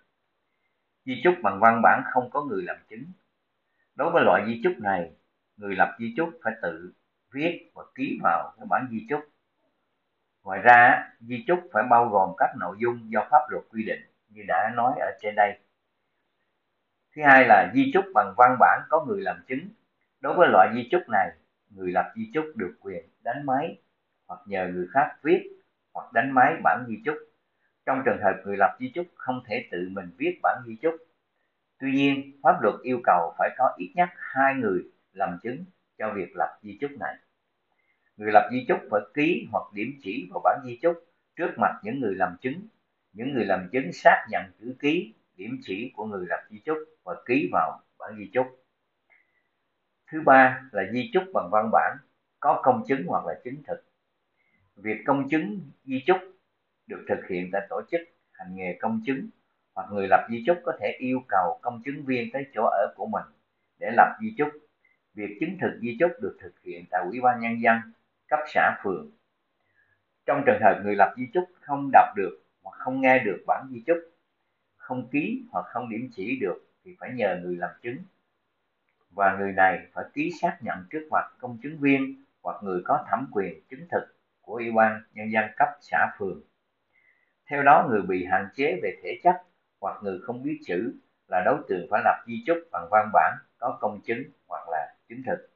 Di 1.05 1.21
chúc 1.23 1.33
bằng 1.43 1.59
văn 1.61 1.81
bản 1.83 2.03
không 2.13 2.29
có 2.29 2.43
người 2.43 2.63
làm 2.63 2.77
chứng. 2.89 3.03
Đối 3.95 4.11
với 4.11 4.23
loại 4.23 4.43
di 4.47 4.61
chúc 4.63 4.73
này, 4.79 5.11
người 5.57 5.75
lập 5.75 5.95
di 5.99 6.13
chúc 6.17 6.29
phải 6.43 6.53
tự 6.61 6.93
viết 7.31 7.71
và 7.75 7.83
ký 7.95 8.19
vào 8.23 8.53
cái 8.57 8.65
bản 8.69 8.87
di 8.91 9.05
chúc 9.09 9.19
Ngoài 10.43 10.61
ra, 10.61 11.09
di 11.19 11.43
chúc 11.47 11.59
phải 11.73 11.83
bao 11.89 12.09
gồm 12.09 12.29
các 12.37 12.49
nội 12.59 12.75
dung 12.79 13.11
do 13.11 13.27
pháp 13.31 13.41
luật 13.49 13.63
quy 13.69 13.85
định 13.85 14.01
như 14.29 14.41
đã 14.47 14.71
nói 14.75 14.93
ở 14.99 15.11
trên 15.21 15.35
đây. 15.35 15.59
Thứ 17.15 17.21
hai 17.25 17.45
là 17.47 17.71
di 17.75 17.91
chúc 17.93 18.05
bằng 18.13 18.33
văn 18.37 18.57
bản 18.59 18.81
có 18.89 19.05
người 19.05 19.21
làm 19.21 19.43
chứng. 19.47 19.69
Đối 20.19 20.33
với 20.33 20.47
loại 20.51 20.69
di 20.75 20.87
chúc 20.91 21.01
này, 21.09 21.31
người 21.69 21.91
lập 21.91 22.13
di 22.15 22.31
chúc 22.33 22.45
được 22.55 22.77
quyền 22.81 23.09
đánh 23.23 23.45
máy 23.45 23.77
hoặc 24.27 24.39
nhờ 24.45 24.67
người 24.73 24.87
khác 24.91 25.15
viết 25.23 25.49
hoặc 25.93 26.13
đánh 26.13 26.31
máy 26.31 26.55
bản 26.63 26.85
di 26.87 26.95
chúc. 27.05 27.15
Trong 27.85 28.01
trường 28.05 28.21
hợp 28.23 28.41
người 28.45 28.57
lập 28.57 28.77
di 28.79 28.91
chúc 28.95 29.05
không 29.15 29.43
thể 29.47 29.67
tự 29.71 29.89
mình 29.91 30.11
viết 30.17 30.39
bản 30.43 30.63
di 30.67 30.75
chúc. 30.81 30.95
Tuy 31.79 31.91
nhiên, 31.91 32.39
pháp 32.43 32.61
luật 32.61 32.75
yêu 32.83 32.99
cầu 33.03 33.33
phải 33.37 33.49
có 33.57 33.73
ít 33.77 33.91
nhất 33.95 34.09
hai 34.17 34.55
người 34.55 34.81
làm 35.13 35.39
chứng 35.43 35.65
cho 35.97 36.13
việc 36.15 36.35
lập 36.35 36.59
di 36.61 36.77
chúc 36.81 36.91
này 36.99 37.15
người 38.17 38.31
lập 38.31 38.49
di 38.51 38.65
chúc 38.67 38.79
phải 38.91 39.01
ký 39.13 39.47
hoặc 39.51 39.73
điểm 39.73 39.99
chỉ 40.03 40.29
vào 40.31 40.41
bản 40.43 40.61
di 40.65 40.79
chúc 40.81 41.03
trước 41.35 41.51
mặt 41.57 41.79
những 41.83 41.99
người 41.99 42.15
làm 42.15 42.37
chứng 42.41 42.67
những 43.13 43.33
người 43.33 43.45
làm 43.45 43.69
chứng 43.71 43.93
xác 43.93 44.25
nhận 44.29 44.43
chữ 44.59 44.75
ký 44.79 45.13
điểm 45.35 45.59
chỉ 45.63 45.91
của 45.95 46.05
người 46.05 46.25
lập 46.29 46.43
di 46.49 46.59
chúc 46.65 46.77
và 47.03 47.15
ký 47.25 47.49
vào 47.51 47.81
bản 47.99 48.15
di 48.17 48.29
chúc 48.33 48.47
thứ 50.11 50.21
ba 50.25 50.61
là 50.71 50.83
di 50.93 51.09
chúc 51.13 51.23
bằng 51.33 51.49
văn 51.51 51.69
bản 51.71 51.97
có 52.39 52.61
công 52.63 52.83
chứng 52.87 53.03
hoặc 53.07 53.25
là 53.25 53.33
chứng 53.43 53.63
thực 53.67 53.83
việc 54.75 54.97
công 55.05 55.29
chứng 55.29 55.59
di 55.83 56.03
chúc 56.05 56.17
được 56.87 57.05
thực 57.09 57.27
hiện 57.29 57.49
tại 57.51 57.61
tổ 57.69 57.81
chức 57.91 58.01
hành 58.31 58.55
nghề 58.55 58.77
công 58.81 59.01
chứng 59.05 59.29
hoặc 59.75 59.87
người 59.91 60.07
lập 60.09 60.27
di 60.29 60.43
chúc 60.45 60.57
có 60.63 60.77
thể 60.79 60.95
yêu 60.99 61.21
cầu 61.27 61.59
công 61.61 61.81
chứng 61.85 62.05
viên 62.05 62.29
tới 62.33 62.45
chỗ 62.53 62.65
ở 62.65 62.93
của 62.95 63.05
mình 63.05 63.23
để 63.79 63.91
lập 63.91 64.17
di 64.21 64.33
chúc. 64.37 64.49
Việc 65.13 65.37
chứng 65.39 65.57
thực 65.61 65.79
di 65.81 65.97
chúc 65.99 66.11
được 66.21 66.37
thực 66.41 66.53
hiện 66.63 66.85
tại 66.89 67.01
ủy 67.09 67.21
ban 67.21 67.39
nhân 67.39 67.61
dân, 67.61 67.77
cấp 68.27 68.39
xã, 68.53 68.77
phường. 68.83 69.11
Trong 70.25 70.43
trường 70.45 70.61
hợp 70.61 70.81
người 70.83 70.95
lập 70.95 71.13
di 71.17 71.23
chúc 71.33 71.43
không 71.61 71.89
đọc 71.93 72.05
được 72.15 72.43
hoặc 72.63 72.77
không 72.77 73.01
nghe 73.01 73.19
được 73.19 73.43
bản 73.47 73.67
di 73.71 73.83
chúc, 73.85 73.97
không 74.75 75.07
ký 75.11 75.43
hoặc 75.51 75.65
không 75.67 75.89
điểm 75.89 76.09
chỉ 76.15 76.39
được 76.41 76.65
thì 76.83 76.95
phải 76.99 77.11
nhờ 77.13 77.39
người 77.43 77.55
làm 77.55 77.69
chứng. 77.81 77.97
Và 79.09 79.37
người 79.39 79.51
này 79.51 79.87
phải 79.93 80.05
ký 80.13 80.31
xác 80.41 80.57
nhận 80.61 80.77
trước 80.89 81.07
mặt 81.11 81.23
công 81.39 81.57
chứng 81.63 81.77
viên 81.79 82.23
hoặc 82.41 82.63
người 82.63 82.81
có 82.85 83.05
thẩm 83.09 83.27
quyền 83.31 83.61
chứng 83.69 83.87
thực 83.91 84.14
của 84.45 84.53
ủy 84.53 84.71
ban 84.71 85.01
nhân 85.13 85.31
dân 85.31 85.45
cấp 85.57 85.69
xã 85.81 86.15
phường. 86.19 86.41
Theo 87.49 87.63
đó 87.63 87.87
người 87.89 88.01
bị 88.01 88.25
hạn 88.25 88.47
chế 88.55 88.79
về 88.83 88.97
thể 89.03 89.19
chất 89.23 89.35
hoặc 89.79 89.97
người 90.03 90.19
không 90.23 90.43
biết 90.43 90.59
chữ 90.65 90.93
là 91.27 91.41
đối 91.45 91.57
tượng 91.67 91.87
phải 91.89 92.01
lập 92.05 92.23
di 92.27 92.43
chúc 92.45 92.57
bằng 92.71 92.87
văn 92.91 93.09
bản 93.13 93.37
có 93.57 93.77
công 93.81 94.01
chứng 94.01 94.23
hoặc 94.47 94.69
là 94.69 94.95
chứng 95.09 95.21
thực. 95.25 95.49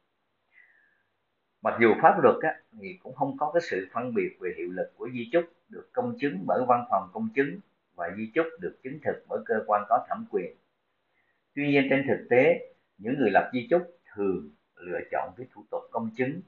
Mặc 1.61 1.77
dù 1.81 1.93
pháp 2.01 2.19
luật 2.23 2.35
á, 2.41 2.55
thì 2.81 2.99
cũng 3.03 3.15
không 3.15 3.37
có 3.37 3.51
cái 3.53 3.61
sự 3.61 3.87
phân 3.93 4.13
biệt 4.13 4.37
về 4.39 4.53
hiệu 4.57 4.69
lực 4.71 4.93
của 4.95 5.09
di 5.13 5.29
chúc 5.31 5.43
được 5.69 5.89
công 5.93 6.17
chứng 6.19 6.43
bởi 6.45 6.63
văn 6.67 6.85
phòng 6.89 7.09
công 7.13 7.29
chứng 7.35 7.59
và 7.95 8.09
di 8.17 8.31
chúc 8.35 8.45
được 8.59 8.79
chứng 8.83 8.99
thực 9.03 9.25
bởi 9.27 9.39
cơ 9.45 9.63
quan 9.67 9.83
có 9.89 10.05
thẩm 10.09 10.25
quyền. 10.29 10.55
Tuy 11.55 11.67
nhiên 11.67 11.87
trên 11.89 12.05
thực 12.07 12.27
tế 12.29 12.73
những 12.97 13.19
người 13.19 13.31
lập 13.31 13.49
di 13.53 13.67
chúc 13.69 13.99
thường 14.15 14.49
lựa 14.75 14.99
chọn 15.11 15.33
cái 15.37 15.47
thủ 15.53 15.65
tục 15.71 15.81
công 15.91 16.09
chứng 16.17 16.41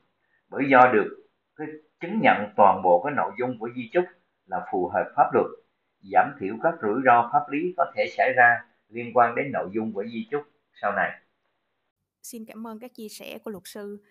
bởi 0.50 0.64
do 0.70 0.92
được 0.94 1.28
cái 1.56 1.68
chứng 2.02 2.20
nhận 2.22 2.38
toàn 2.58 2.82
bộ 2.84 3.02
cái 3.04 3.14
nội 3.16 3.32
dung 3.40 3.60
của 3.60 3.70
di 3.76 3.90
chúc 3.94 4.06
là 4.46 4.66
phù 4.72 4.88
hợp 4.88 5.14
pháp 5.16 5.30
luật 5.34 5.46
giảm 6.14 6.32
thiểu 6.40 6.56
các 6.64 6.74
rủi 6.82 7.02
ro 7.06 7.30
pháp 7.34 7.50
lý 7.52 7.74
có 7.78 7.86
thể 7.96 8.06
xảy 8.18 8.34
ra 8.38 8.66
liên 8.90 9.12
quan 9.14 9.36
đến 9.36 9.52
nội 9.52 9.70
dung 9.74 9.94
của 9.94 10.04
di 10.14 10.28
chúc 10.32 10.42
sau 10.82 10.92
này. 10.92 11.12
Xin 12.24 12.46
cảm 12.46 12.68
ơn 12.68 12.80
các 12.80 12.94
chia 12.96 13.10
sẻ 13.10 13.38
của 13.44 13.52
luật 13.52 13.64
sư. 13.66 14.04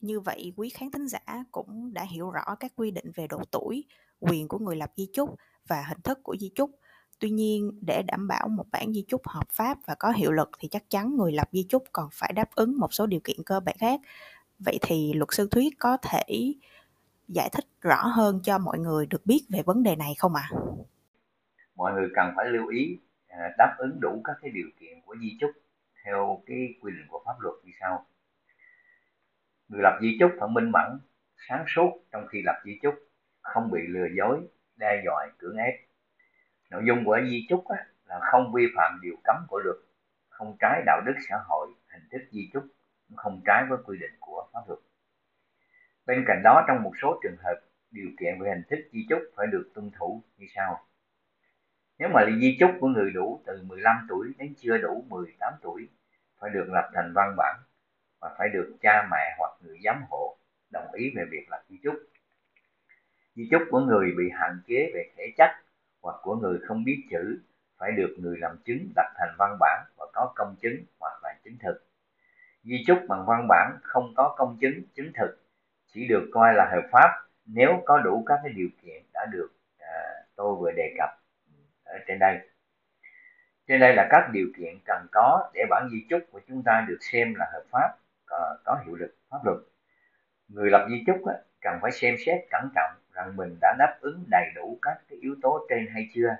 Như 0.00 0.20
vậy, 0.20 0.52
quý 0.56 0.68
khán 0.68 0.90
thính 0.90 1.08
giả 1.08 1.44
cũng 1.52 1.94
đã 1.94 2.02
hiểu 2.02 2.30
rõ 2.30 2.54
các 2.60 2.72
quy 2.76 2.90
định 2.90 3.10
về 3.14 3.26
độ 3.26 3.40
tuổi, 3.50 3.84
quyền 4.20 4.48
của 4.48 4.58
người 4.58 4.76
lập 4.76 4.92
di 4.96 5.08
chúc 5.12 5.34
và 5.68 5.84
hình 5.88 6.00
thức 6.04 6.18
của 6.22 6.36
di 6.40 6.50
chúc. 6.54 6.70
Tuy 7.18 7.30
nhiên, 7.30 7.78
để 7.86 8.02
đảm 8.02 8.28
bảo 8.28 8.48
một 8.48 8.64
bản 8.72 8.92
di 8.92 9.04
chúc 9.08 9.28
hợp 9.28 9.50
pháp 9.50 9.78
và 9.86 9.94
có 9.98 10.10
hiệu 10.10 10.32
lực 10.32 10.50
thì 10.58 10.68
chắc 10.68 10.90
chắn 10.90 11.16
người 11.16 11.32
lập 11.32 11.48
di 11.52 11.66
chúc 11.68 11.84
còn 11.92 12.08
phải 12.12 12.32
đáp 12.32 12.54
ứng 12.54 12.78
một 12.78 12.94
số 12.94 13.06
điều 13.06 13.20
kiện 13.24 13.36
cơ 13.46 13.60
bản 13.60 13.76
khác. 13.78 14.00
Vậy 14.58 14.78
thì 14.82 15.12
luật 15.12 15.28
sư 15.32 15.48
Thuyết 15.50 15.74
có 15.78 15.96
thể 16.02 16.54
giải 17.28 17.50
thích 17.52 17.64
rõ 17.80 18.06
hơn 18.06 18.40
cho 18.42 18.58
mọi 18.58 18.78
người 18.78 19.06
được 19.06 19.26
biết 19.26 19.40
về 19.52 19.62
vấn 19.66 19.82
đề 19.82 19.96
này 19.96 20.14
không 20.18 20.34
ạ? 20.34 20.48
À? 20.52 20.58
Mọi 21.76 21.92
người 21.92 22.08
cần 22.14 22.32
phải 22.36 22.46
lưu 22.46 22.68
ý 22.68 23.00
à, 23.28 23.54
đáp 23.58 23.74
ứng 23.78 24.00
đủ 24.00 24.20
các 24.24 24.36
cái 24.42 24.50
điều 24.50 24.68
kiện 24.80 25.00
của 25.06 25.16
di 25.20 25.36
chúc 25.40 25.50
theo 26.04 26.42
cái 26.46 26.74
quy 26.80 26.92
định 26.92 27.06
của 27.08 27.22
pháp 27.26 27.34
luật 27.40 27.54
như 27.64 27.72
sau 27.80 28.06
người 29.68 29.82
lập 29.82 29.98
di 30.02 30.16
chúc 30.20 30.30
phải 30.40 30.48
minh 30.48 30.70
mẫn, 30.70 31.00
sáng 31.48 31.64
suốt 31.68 31.90
trong 32.12 32.26
khi 32.26 32.42
lập 32.44 32.62
di 32.64 32.78
chúc, 32.82 32.94
không 33.42 33.70
bị 33.70 33.80
lừa 33.88 34.06
dối, 34.16 34.40
đe 34.76 35.02
dọa, 35.04 35.26
cưỡng 35.38 35.56
ép 35.56 35.74
nội 36.70 36.82
dung 36.86 37.04
của 37.04 37.18
di 37.28 37.46
chúc 37.48 37.64
là 38.04 38.20
không 38.32 38.52
vi 38.52 38.66
phạm 38.76 39.00
điều 39.02 39.14
cấm 39.24 39.36
của 39.48 39.58
luật, 39.64 39.76
không 40.28 40.56
trái 40.60 40.82
đạo 40.86 41.00
đức 41.06 41.14
xã 41.28 41.36
hội, 41.44 41.68
hình 41.92 42.08
thức 42.10 42.22
di 42.30 42.50
chúc 42.52 42.64
không 43.16 43.40
trái 43.46 43.64
với 43.68 43.78
quy 43.84 43.98
định 44.00 44.16
của 44.20 44.48
pháp 44.52 44.60
luật 44.68 44.80
bên 46.06 46.24
cạnh 46.26 46.42
đó, 46.44 46.64
trong 46.68 46.82
một 46.82 46.92
số 47.02 47.20
trường 47.22 47.36
hợp, 47.44 47.60
điều 47.90 48.08
kiện 48.20 48.40
về 48.40 48.48
hình 48.48 48.62
thức 48.70 48.88
di 48.92 49.06
chúc 49.08 49.18
phải 49.36 49.46
được 49.52 49.70
tuân 49.74 49.90
thủ 49.98 50.22
như 50.36 50.46
sau. 50.54 50.86
Nếu 51.98 52.08
mà 52.08 52.20
di 52.40 52.56
chúc 52.60 52.70
của 52.80 52.88
người 52.88 53.10
đủ 53.10 53.42
từ 53.46 53.62
15 53.62 54.06
tuổi 54.08 54.34
đến 54.38 54.54
chưa 54.58 54.78
đủ 54.78 55.04
18 55.08 55.52
tuổi, 55.62 55.88
phải 56.40 56.50
được 56.50 56.66
lập 56.68 56.90
thành 56.94 57.12
văn 57.14 57.34
bản 57.36 57.56
và 58.20 58.34
phải 58.38 58.48
được 58.48 58.76
cha 58.80 59.08
mẹ 59.10 59.36
hoặc 59.38 59.50
người 59.60 59.78
giám 59.84 60.02
hộ 60.10 60.38
đồng 60.70 60.92
ý 60.92 61.12
về 61.16 61.24
việc 61.30 61.46
lập 61.50 61.64
di 61.68 61.78
chúc. 61.82 61.94
Di 63.34 63.48
chúc 63.50 63.62
của 63.70 63.80
người 63.80 64.12
bị 64.18 64.30
hạn 64.34 64.60
chế 64.66 64.90
về 64.94 65.10
thể 65.16 65.32
chất 65.36 65.50
hoặc 66.02 66.16
của 66.22 66.36
người 66.36 66.58
không 66.68 66.84
biết 66.84 67.06
chữ 67.10 67.40
phải 67.78 67.92
được 67.92 68.16
người 68.18 68.36
làm 68.38 68.56
chứng 68.64 68.92
đặt 68.96 69.12
thành 69.16 69.34
văn 69.38 69.56
bản 69.60 69.84
và 69.96 70.06
có 70.12 70.32
công 70.36 70.56
chứng 70.60 70.76
hoặc 71.00 71.20
là 71.22 71.38
chứng 71.44 71.56
thực. 71.62 71.86
Di 72.62 72.84
chúc 72.86 72.98
bằng 73.08 73.24
văn 73.26 73.46
bản 73.48 73.78
không 73.82 74.12
có 74.16 74.34
công 74.38 74.58
chứng 74.60 74.82
chứng 74.94 75.12
thực 75.14 75.45
chỉ 75.96 76.06
được 76.06 76.28
coi 76.32 76.54
là 76.54 76.68
hợp 76.72 76.88
pháp 76.92 77.08
nếu 77.46 77.82
có 77.86 77.98
đủ 77.98 78.24
các 78.26 78.40
cái 78.42 78.52
điều 78.52 78.68
kiện 78.82 79.02
đã 79.12 79.26
được 79.32 79.48
à, 79.78 79.92
tôi 80.36 80.56
vừa 80.56 80.70
đề 80.76 80.94
cập 80.98 81.10
ở 81.84 81.98
trên 82.06 82.18
đây. 82.18 82.38
Trên 83.68 83.80
đây 83.80 83.94
là 83.94 84.08
các 84.10 84.30
điều 84.32 84.46
kiện 84.56 84.78
cần 84.84 85.06
có 85.12 85.50
để 85.54 85.64
bản 85.70 85.88
di 85.92 86.06
chúc 86.10 86.20
của 86.30 86.40
chúng 86.48 86.62
ta 86.62 86.84
được 86.88 86.98
xem 87.00 87.34
là 87.34 87.46
hợp 87.52 87.62
pháp 87.70 87.96
có, 88.26 88.56
có 88.64 88.82
hiệu 88.86 88.94
lực 88.96 89.16
pháp 89.30 89.38
luật. 89.44 89.58
Người 90.48 90.70
lập 90.70 90.86
di 90.90 91.02
chúc 91.06 91.26
á, 91.26 91.34
cần 91.60 91.78
phải 91.82 91.92
xem 91.92 92.14
xét 92.26 92.40
cẩn 92.50 92.68
trọng 92.74 92.90
rằng 93.12 93.36
mình 93.36 93.56
đã 93.60 93.76
đáp 93.78 93.98
ứng 94.00 94.24
đầy 94.30 94.46
đủ 94.54 94.78
các 94.82 94.98
cái 95.08 95.18
yếu 95.18 95.36
tố 95.42 95.66
trên 95.68 95.86
hay 95.94 96.08
chưa 96.14 96.36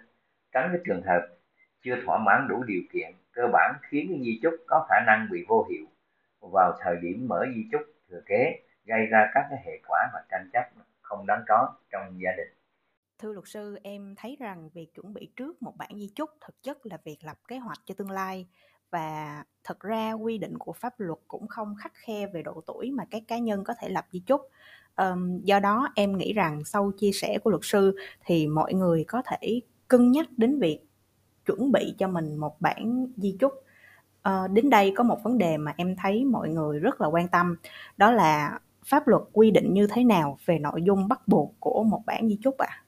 tránh 0.52 0.68
cái 0.72 0.80
trường 0.86 1.02
hợp 1.02 1.28
chưa 1.80 1.96
thỏa 2.04 2.18
mãn 2.18 2.48
đủ 2.48 2.62
điều 2.62 2.82
kiện 2.92 3.12
cơ 3.32 3.42
bản 3.52 3.74
khiến 3.82 4.06
cái 4.10 4.20
di 4.22 4.40
chúc 4.42 4.54
có 4.66 4.86
khả 4.88 4.96
năng 5.06 5.28
bị 5.30 5.44
vô 5.48 5.66
hiệu 5.70 5.86
vào 6.40 6.78
thời 6.80 6.96
điểm 6.96 7.28
mở 7.28 7.46
di 7.54 7.68
chúc 7.72 7.82
thừa 8.08 8.20
kế 8.26 8.65
gây 8.86 9.06
ra 9.10 9.30
các 9.34 9.46
cái 9.50 9.58
hệ 9.64 9.80
quả 9.88 10.10
và 10.12 10.24
tranh 10.30 10.50
chấp 10.52 10.64
không 11.02 11.26
đáng 11.26 11.44
có 11.48 11.74
trong 11.90 12.20
gia 12.24 12.30
đình. 12.36 12.48
Thưa 13.18 13.32
luật 13.32 13.48
sư 13.48 13.78
em 13.82 14.14
thấy 14.16 14.36
rằng 14.40 14.68
việc 14.74 14.94
chuẩn 14.94 15.14
bị 15.14 15.30
trước 15.36 15.62
một 15.62 15.76
bản 15.76 15.90
di 15.94 16.10
chúc 16.14 16.30
thực 16.40 16.62
chất 16.62 16.86
là 16.86 16.98
việc 17.04 17.16
lập 17.20 17.36
kế 17.48 17.58
hoạch 17.58 17.78
cho 17.84 17.94
tương 17.98 18.10
lai 18.10 18.46
và 18.90 19.44
thật 19.64 19.80
ra 19.80 20.12
quy 20.12 20.38
định 20.38 20.58
của 20.58 20.72
pháp 20.72 21.00
luật 21.00 21.18
cũng 21.28 21.48
không 21.48 21.74
khắc 21.78 21.92
khe 21.94 22.26
về 22.26 22.42
độ 22.42 22.62
tuổi 22.66 22.90
mà 22.90 23.04
các 23.10 23.22
cá 23.28 23.38
nhân 23.38 23.64
có 23.64 23.74
thể 23.80 23.88
lập 23.88 24.04
di 24.12 24.20
chúc. 24.26 24.40
Um, 24.96 25.40
do 25.44 25.60
đó 25.60 25.88
em 25.94 26.16
nghĩ 26.16 26.32
rằng 26.32 26.64
sau 26.64 26.92
chia 26.98 27.10
sẻ 27.12 27.38
của 27.44 27.50
luật 27.50 27.62
sư 27.64 27.96
thì 28.24 28.46
mọi 28.46 28.74
người 28.74 29.04
có 29.08 29.22
thể 29.26 29.60
cân 29.88 30.12
nhắc 30.12 30.26
đến 30.36 30.58
việc 30.58 30.80
chuẩn 31.46 31.72
bị 31.72 31.94
cho 31.98 32.08
mình 32.08 32.36
một 32.36 32.60
bản 32.60 33.06
di 33.16 33.36
chúc. 33.40 33.52
Uh, 34.28 34.50
đến 34.50 34.70
đây 34.70 34.92
có 34.96 35.04
một 35.04 35.18
vấn 35.24 35.38
đề 35.38 35.56
mà 35.56 35.74
em 35.76 35.96
thấy 35.96 36.24
mọi 36.24 36.48
người 36.48 36.78
rất 36.78 37.00
là 37.00 37.08
quan 37.08 37.28
tâm 37.28 37.56
đó 37.96 38.12
là 38.12 38.58
pháp 38.90 39.08
luật 39.08 39.22
quy 39.32 39.50
định 39.50 39.72
như 39.72 39.86
thế 39.94 40.04
nào 40.04 40.38
về 40.46 40.58
nội 40.58 40.82
dung 40.82 41.08
bắt 41.08 41.20
buộc 41.26 41.54
của 41.60 41.84
một 41.84 42.02
bản 42.06 42.28
di 42.28 42.38
chúc 42.42 42.58
ạ 42.58 42.68
à? 42.70 42.82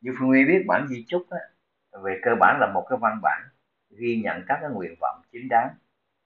như 0.00 0.10
phương 0.18 0.28
huy 0.28 0.44
biết 0.44 0.64
bản 0.66 0.88
di 0.88 1.04
chúc 1.08 1.30
á, 1.30 1.38
về 2.02 2.20
cơ 2.22 2.30
bản 2.40 2.56
là 2.60 2.72
một 2.74 2.86
cái 2.88 2.98
văn 3.02 3.20
bản 3.22 3.42
ghi 3.90 4.20
nhận 4.24 4.42
các 4.46 4.58
cái 4.60 4.70
nguyện 4.70 4.94
vọng 5.00 5.22
chính 5.32 5.48
đáng 5.48 5.68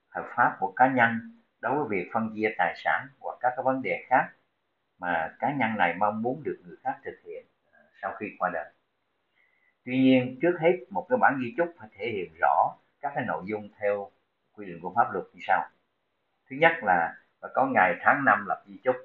hợp 0.09 0.25
pháp 0.35 0.57
của 0.59 0.73
cá 0.75 0.93
nhân 0.93 1.41
đối 1.59 1.75
với 1.75 1.87
việc 1.89 2.09
phân 2.13 2.31
chia 2.35 2.49
tài 2.57 2.73
sản 2.83 3.07
hoặc 3.19 3.37
các 3.41 3.53
cái 3.55 3.63
vấn 3.63 3.81
đề 3.81 4.05
khác 4.07 4.29
mà 4.99 5.35
cá 5.39 5.53
nhân 5.53 5.77
này 5.77 5.95
mong 5.99 6.21
muốn 6.21 6.43
được 6.43 6.61
người 6.65 6.75
khác 6.83 6.99
thực 7.05 7.15
hiện 7.25 7.45
à, 7.71 7.79
sau 8.01 8.15
khi 8.19 8.25
qua 8.39 8.49
đời 8.53 8.73
tuy 9.85 9.97
nhiên 9.97 10.39
trước 10.41 10.57
hết 10.59 10.77
một 10.89 11.05
cái 11.09 11.17
bản 11.17 11.39
di 11.41 11.53
chúc 11.57 11.67
phải 11.79 11.89
thể 11.97 12.05
hiện 12.11 12.33
rõ 12.41 12.75
các 13.01 13.11
cái 13.15 13.25
nội 13.27 13.43
dung 13.45 13.69
theo 13.79 14.11
quy 14.53 14.65
định 14.65 14.79
của 14.81 14.93
pháp 14.95 15.11
luật 15.13 15.25
như 15.33 15.39
sau 15.47 15.63
thứ 16.49 16.55
nhất 16.55 16.71
là 16.81 17.13
và 17.45 17.51
có 17.53 17.65
ngày 17.65 17.95
tháng 18.01 18.25
năm 18.25 18.45
lập 18.47 18.63
di 18.67 18.77
chúc. 18.83 18.95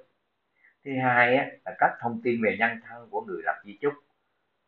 Thứ 0.85 0.91
hai 1.03 1.35
á, 1.35 1.45
là 1.65 1.75
các 1.77 1.97
thông 1.99 2.21
tin 2.23 2.43
về 2.43 2.55
nhân 2.59 2.79
thân 2.87 3.09
của 3.09 3.21
người 3.21 3.41
lập 3.45 3.61
di 3.65 3.77
chúc 3.81 3.93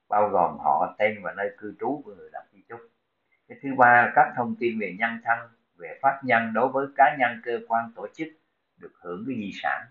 bao 0.10 0.30
gồm 0.30 0.58
họ 0.58 0.96
tên 1.00 1.20
và 1.24 1.34
nơi 1.38 1.56
cư 1.58 1.76
trú 1.80 2.02
của 2.06 2.16
người 2.16 2.30
lập 2.34 2.44
di 2.52 2.62
chúc. 2.70 2.80
Cái 3.48 3.58
thứ 3.64 3.70
ba 3.78 4.06
là 4.06 4.12
các 4.16 4.34
thông 4.36 4.56
tin 4.60 4.80
về 4.80 4.96
nhân 5.00 5.22
thân 5.24 5.40
về 5.78 6.00
pháp 6.02 6.20
nhân 6.24 6.54
đối 6.54 6.68
với 6.68 6.88
cá 6.96 7.16
nhân 7.20 7.42
cơ 7.44 7.60
quan 7.68 7.92
tổ 7.96 8.08
chức 8.14 8.28
được 8.78 8.92
hưởng 9.02 9.24
cái 9.28 9.36
di 9.36 9.52
sản. 9.54 9.86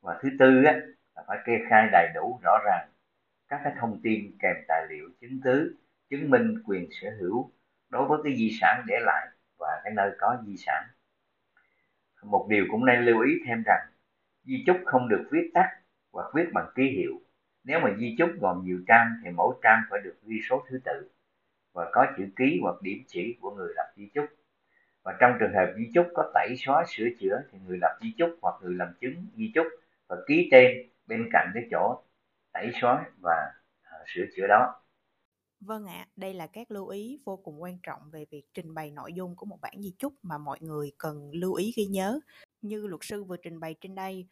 Và 0.00 0.18
thứ 0.22 0.28
tư 0.38 0.64
á, 0.64 0.72
là 1.16 1.22
phải 1.26 1.38
kê 1.44 1.58
khai 1.70 1.88
đầy 1.92 2.08
đủ 2.14 2.40
rõ 2.42 2.58
ràng 2.64 2.88
các 3.48 3.60
cái 3.64 3.72
thông 3.80 4.00
tin 4.02 4.36
kèm 4.40 4.56
tài 4.68 4.86
liệu 4.88 5.10
chứng 5.20 5.40
cứ 5.44 5.76
chứng 6.10 6.30
minh 6.30 6.62
quyền 6.66 6.88
sở 6.90 7.08
hữu 7.20 7.50
đối 7.88 8.08
với 8.08 8.18
cái 8.24 8.36
di 8.36 8.50
sản 8.60 8.84
để 8.86 8.94
lại 9.00 9.28
và 9.58 9.80
cái 9.84 9.92
nơi 9.96 10.10
có 10.18 10.36
di 10.46 10.56
sản 10.56 10.84
một 12.24 12.46
điều 12.50 12.64
cũng 12.70 12.86
nên 12.86 13.04
lưu 13.04 13.20
ý 13.20 13.32
thêm 13.46 13.62
rằng, 13.66 13.86
di 14.44 14.64
chúc 14.66 14.76
không 14.84 15.08
được 15.08 15.24
viết 15.30 15.50
tắt 15.54 15.68
hoặc 16.12 16.26
viết 16.34 16.44
bằng 16.52 16.66
ký 16.74 16.82
hiệu. 16.82 17.20
Nếu 17.64 17.80
mà 17.80 17.90
di 17.98 18.14
chúc 18.18 18.30
gồm 18.40 18.64
nhiều 18.64 18.78
trang 18.86 19.06
thì 19.24 19.30
mỗi 19.30 19.54
trang 19.62 19.82
phải 19.90 20.00
được 20.04 20.16
ghi 20.22 20.40
số 20.48 20.64
thứ 20.68 20.80
tự 20.84 21.10
và 21.72 21.90
có 21.92 22.06
chữ 22.16 22.24
ký 22.36 22.58
hoặc 22.62 22.82
điểm 22.82 22.98
chỉ 23.06 23.38
của 23.40 23.50
người 23.50 23.72
lập 23.76 23.92
di 23.96 24.08
chúc. 24.14 24.24
Và 25.04 25.16
trong 25.20 25.36
trường 25.40 25.54
hợp 25.54 25.74
di 25.76 25.90
chúc 25.94 26.06
có 26.14 26.30
tẩy 26.34 26.54
xóa, 26.56 26.84
sửa 26.88 27.08
chữa 27.20 27.42
thì 27.52 27.58
người 27.66 27.78
lập 27.80 27.98
di 28.02 28.14
chúc 28.18 28.38
hoặc 28.42 28.54
người 28.62 28.74
làm 28.74 28.88
chứng 29.00 29.26
di 29.36 29.52
chúc 29.54 29.66
và 30.08 30.16
ký 30.26 30.48
tên 30.52 30.76
bên 31.06 31.28
cạnh 31.32 31.50
cái 31.54 31.62
chỗ 31.70 32.02
tẩy 32.52 32.70
xóa 32.80 33.04
và 33.22 33.52
à, 33.82 33.96
sửa 34.06 34.24
chữa 34.36 34.46
đó. 34.46 34.83
Vâng 35.66 35.86
ạ, 35.86 35.92
à, 35.98 36.06
đây 36.16 36.34
là 36.34 36.46
các 36.46 36.70
lưu 36.70 36.88
ý 36.88 37.18
vô 37.24 37.36
cùng 37.36 37.62
quan 37.62 37.78
trọng 37.82 38.00
về 38.10 38.24
việc 38.30 38.42
trình 38.54 38.74
bày 38.74 38.90
nội 38.90 39.12
dung 39.12 39.36
của 39.36 39.46
một 39.46 39.60
bản 39.60 39.74
di 39.78 39.94
chúc 39.98 40.14
mà 40.22 40.38
mọi 40.38 40.58
người 40.60 40.92
cần 40.98 41.30
lưu 41.32 41.54
ý 41.54 41.72
ghi 41.76 41.86
nhớ. 41.86 42.20
Như 42.62 42.86
luật 42.86 43.00
sư 43.04 43.24
vừa 43.24 43.36
trình 43.36 43.60
bày 43.60 43.74
trên 43.80 43.94
đây, 43.94 44.26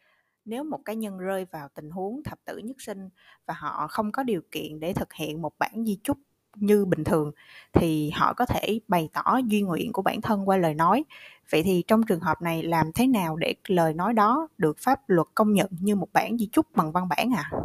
nếu 0.45 0.63
một 0.63 0.79
cá 0.85 0.93
nhân 0.93 1.17
rơi 1.17 1.45
vào 1.51 1.67
tình 1.75 1.89
huống 1.89 2.23
thập 2.23 2.39
tử 2.45 2.57
nhất 2.57 2.81
sinh 2.81 3.09
và 3.45 3.53
họ 3.57 3.87
không 3.87 4.11
có 4.11 4.23
điều 4.23 4.41
kiện 4.51 4.79
để 4.79 4.93
thực 4.93 5.13
hiện 5.13 5.41
một 5.41 5.51
bản 5.59 5.85
di 5.85 5.99
chúc 6.03 6.17
như 6.55 6.85
bình 6.85 7.03
thường 7.03 7.31
thì 7.73 8.09
họ 8.09 8.33
có 8.33 8.45
thể 8.45 8.79
bày 8.87 9.09
tỏ 9.13 9.39
duy 9.45 9.61
nguyện 9.61 9.93
của 9.93 10.01
bản 10.01 10.21
thân 10.21 10.49
qua 10.49 10.57
lời 10.57 10.73
nói. 10.73 11.03
Vậy 11.49 11.63
thì 11.63 11.83
trong 11.87 12.03
trường 12.03 12.19
hợp 12.19 12.41
này 12.41 12.63
làm 12.63 12.91
thế 12.95 13.07
nào 13.07 13.35
để 13.35 13.55
lời 13.67 13.93
nói 13.93 14.13
đó 14.13 14.47
được 14.57 14.77
pháp 14.79 14.99
luật 15.07 15.27
công 15.35 15.53
nhận 15.53 15.69
như 15.79 15.95
một 15.95 16.07
bản 16.13 16.37
di 16.37 16.49
chúc 16.51 16.65
bằng 16.75 16.91
văn 16.91 17.07
bản 17.09 17.31
ạ? 17.35 17.49
À? 17.51 17.59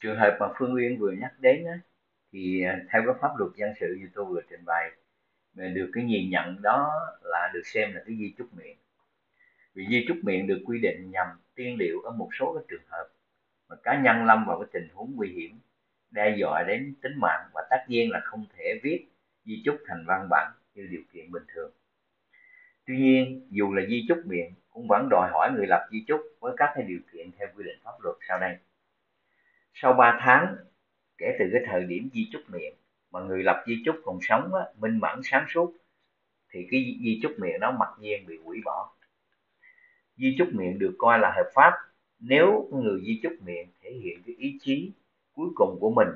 Trường 0.00 0.18
hợp 0.18 0.36
mà 0.40 0.46
Phương 0.58 0.74
Uyên 0.74 0.98
vừa 1.00 1.12
nhắc 1.20 1.32
đến 1.40 1.64
á, 1.66 1.80
thì 2.32 2.62
à, 2.62 2.80
theo 2.92 3.02
cái 3.06 3.14
pháp 3.20 3.30
luật 3.38 3.50
dân 3.56 3.70
sự 3.80 3.96
như 4.00 4.08
tôi 4.14 4.24
vừa 4.24 4.40
trình 4.50 4.64
bày 4.66 4.90
được 5.54 5.90
cái 5.94 6.04
nhìn 6.04 6.30
nhận 6.30 6.62
đó 6.62 6.90
là 7.22 7.50
được 7.54 7.62
xem 7.64 7.92
là 7.92 8.02
cái 8.06 8.16
di 8.16 8.34
chúc 8.38 8.54
miệng. 8.54 8.76
Vì 9.74 9.86
di 9.90 10.04
chúc 10.08 10.16
miệng 10.22 10.46
được 10.46 10.62
quy 10.66 10.78
định 10.80 11.10
nhằm 11.10 11.26
tiên 11.54 11.76
liệu 11.78 12.00
ở 12.00 12.10
một 12.10 12.28
số 12.38 12.54
cái 12.54 12.64
trường 12.68 12.86
hợp 12.88 13.08
mà 13.68 13.76
cá 13.82 14.00
nhân 14.02 14.24
lâm 14.26 14.44
vào 14.46 14.58
cái 14.60 14.68
tình 14.72 14.88
huống 14.94 15.16
nguy 15.16 15.28
hiểm, 15.28 15.60
đe 16.10 16.36
dọa 16.38 16.62
đến 16.68 16.94
tính 17.02 17.12
mạng 17.16 17.50
và 17.54 17.66
tất 17.70 17.84
nhiên 17.88 18.10
là 18.10 18.20
không 18.24 18.46
thể 18.56 18.80
viết 18.82 19.06
di 19.44 19.62
chúc 19.64 19.76
thành 19.86 20.04
văn 20.06 20.26
bản 20.30 20.52
như 20.74 20.86
điều 20.90 21.02
kiện 21.12 21.32
bình 21.32 21.44
thường. 21.54 21.72
Tuy 22.86 22.96
nhiên, 22.96 23.46
dù 23.50 23.74
là 23.74 23.82
di 23.88 24.04
chúc 24.08 24.18
miệng, 24.26 24.54
cũng 24.70 24.86
vẫn 24.88 25.08
đòi 25.10 25.30
hỏi 25.32 25.52
người 25.52 25.66
lập 25.66 25.88
di 25.92 26.04
chúc 26.08 26.20
với 26.40 26.54
các 26.56 26.72
cái 26.74 26.84
điều 26.84 27.00
kiện 27.12 27.30
theo 27.38 27.48
quy 27.56 27.64
định 27.64 27.78
pháp 27.84 27.92
luật 28.02 28.16
sau 28.28 28.38
đây. 28.38 28.56
Sau 29.74 29.92
3 29.92 30.18
tháng 30.20 30.56
kể 31.18 31.36
từ 31.38 31.44
cái 31.52 31.62
thời 31.66 31.84
điểm 31.84 32.08
di 32.12 32.28
chúc 32.32 32.42
miệng 32.48 32.74
mà 33.10 33.20
người 33.20 33.42
lập 33.42 33.64
di 33.66 33.82
chúc 33.84 33.96
còn 34.04 34.18
sống 34.22 34.54
á, 34.54 34.60
minh 34.78 34.98
mẫn 34.98 35.20
sáng 35.24 35.46
suốt 35.48 35.74
thì 36.50 36.66
cái 36.70 36.98
di 37.04 37.20
chúc 37.22 37.32
miệng 37.38 37.60
đó 37.60 37.76
mặc 37.78 37.88
nhiên 38.00 38.26
bị 38.26 38.38
hủy 38.44 38.60
bỏ. 38.64 38.94
Di 40.16 40.34
chúc 40.38 40.48
miệng 40.52 40.78
được 40.78 40.94
coi 40.98 41.18
là 41.18 41.32
hợp 41.36 41.50
pháp. 41.54 41.72
Nếu 42.18 42.68
người 42.72 43.00
di 43.00 43.20
chúc 43.22 43.32
miệng 43.44 43.68
thể 43.80 43.90
hiện 43.90 44.22
cái 44.26 44.34
ý 44.38 44.58
chí 44.60 44.92
cuối 45.32 45.48
cùng 45.54 45.78
của 45.80 45.90
mình 45.90 46.08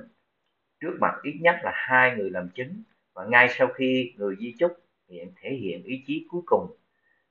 trước 0.80 0.96
mặt 1.00 1.14
ít 1.22 1.34
nhất 1.40 1.56
là 1.62 1.72
hai 1.74 2.16
người 2.16 2.30
làm 2.30 2.48
chứng 2.54 2.82
và 3.14 3.24
ngay 3.24 3.48
sau 3.48 3.68
khi 3.68 4.14
người 4.16 4.36
di 4.40 4.54
chúc 4.58 4.72
miệng 5.08 5.32
thể 5.36 5.50
hiện 5.50 5.82
ý 5.84 6.04
chí 6.06 6.26
cuối 6.30 6.42
cùng 6.46 6.76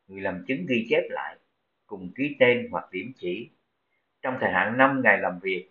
người 0.08 0.22
làm 0.22 0.44
chứng 0.48 0.66
ghi 0.70 0.88
chép 0.90 1.04
lại 1.10 1.38
cùng 1.86 2.12
ký 2.16 2.36
tên 2.40 2.68
hoặc 2.72 2.92
điểm 2.92 3.12
chỉ. 3.16 3.50
Trong 4.22 4.38
thời 4.42 4.51
hạn 4.51 4.78
5 4.78 5.01
ngày 5.04 5.18
làm 5.18 5.40
việc 5.40 5.71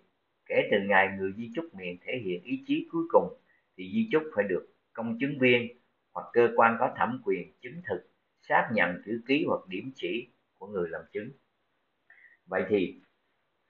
kể 0.50 0.68
từ 0.70 0.76
ngày 0.80 1.08
người 1.18 1.32
di 1.36 1.50
chúc 1.54 1.74
miệng 1.74 1.98
thể 2.06 2.12
hiện 2.24 2.42
ý 2.42 2.64
chí 2.66 2.88
cuối 2.92 3.02
cùng, 3.10 3.40
thì 3.76 3.90
di 3.92 4.08
chúc 4.12 4.22
phải 4.34 4.44
được 4.48 4.66
công 4.92 5.18
chứng 5.20 5.38
viên 5.38 5.68
hoặc 6.12 6.26
cơ 6.32 6.48
quan 6.56 6.76
có 6.80 6.94
thẩm 6.96 7.22
quyền 7.24 7.52
chứng 7.60 7.82
thực, 7.88 8.10
xác 8.48 8.70
nhận 8.72 9.02
chữ 9.04 9.20
ký 9.26 9.44
hoặc 9.48 9.60
điểm 9.68 9.92
chỉ 9.94 10.28
của 10.58 10.66
người 10.66 10.88
làm 10.90 11.02
chứng. 11.12 11.30
Vậy 12.46 12.64
thì, 12.68 13.00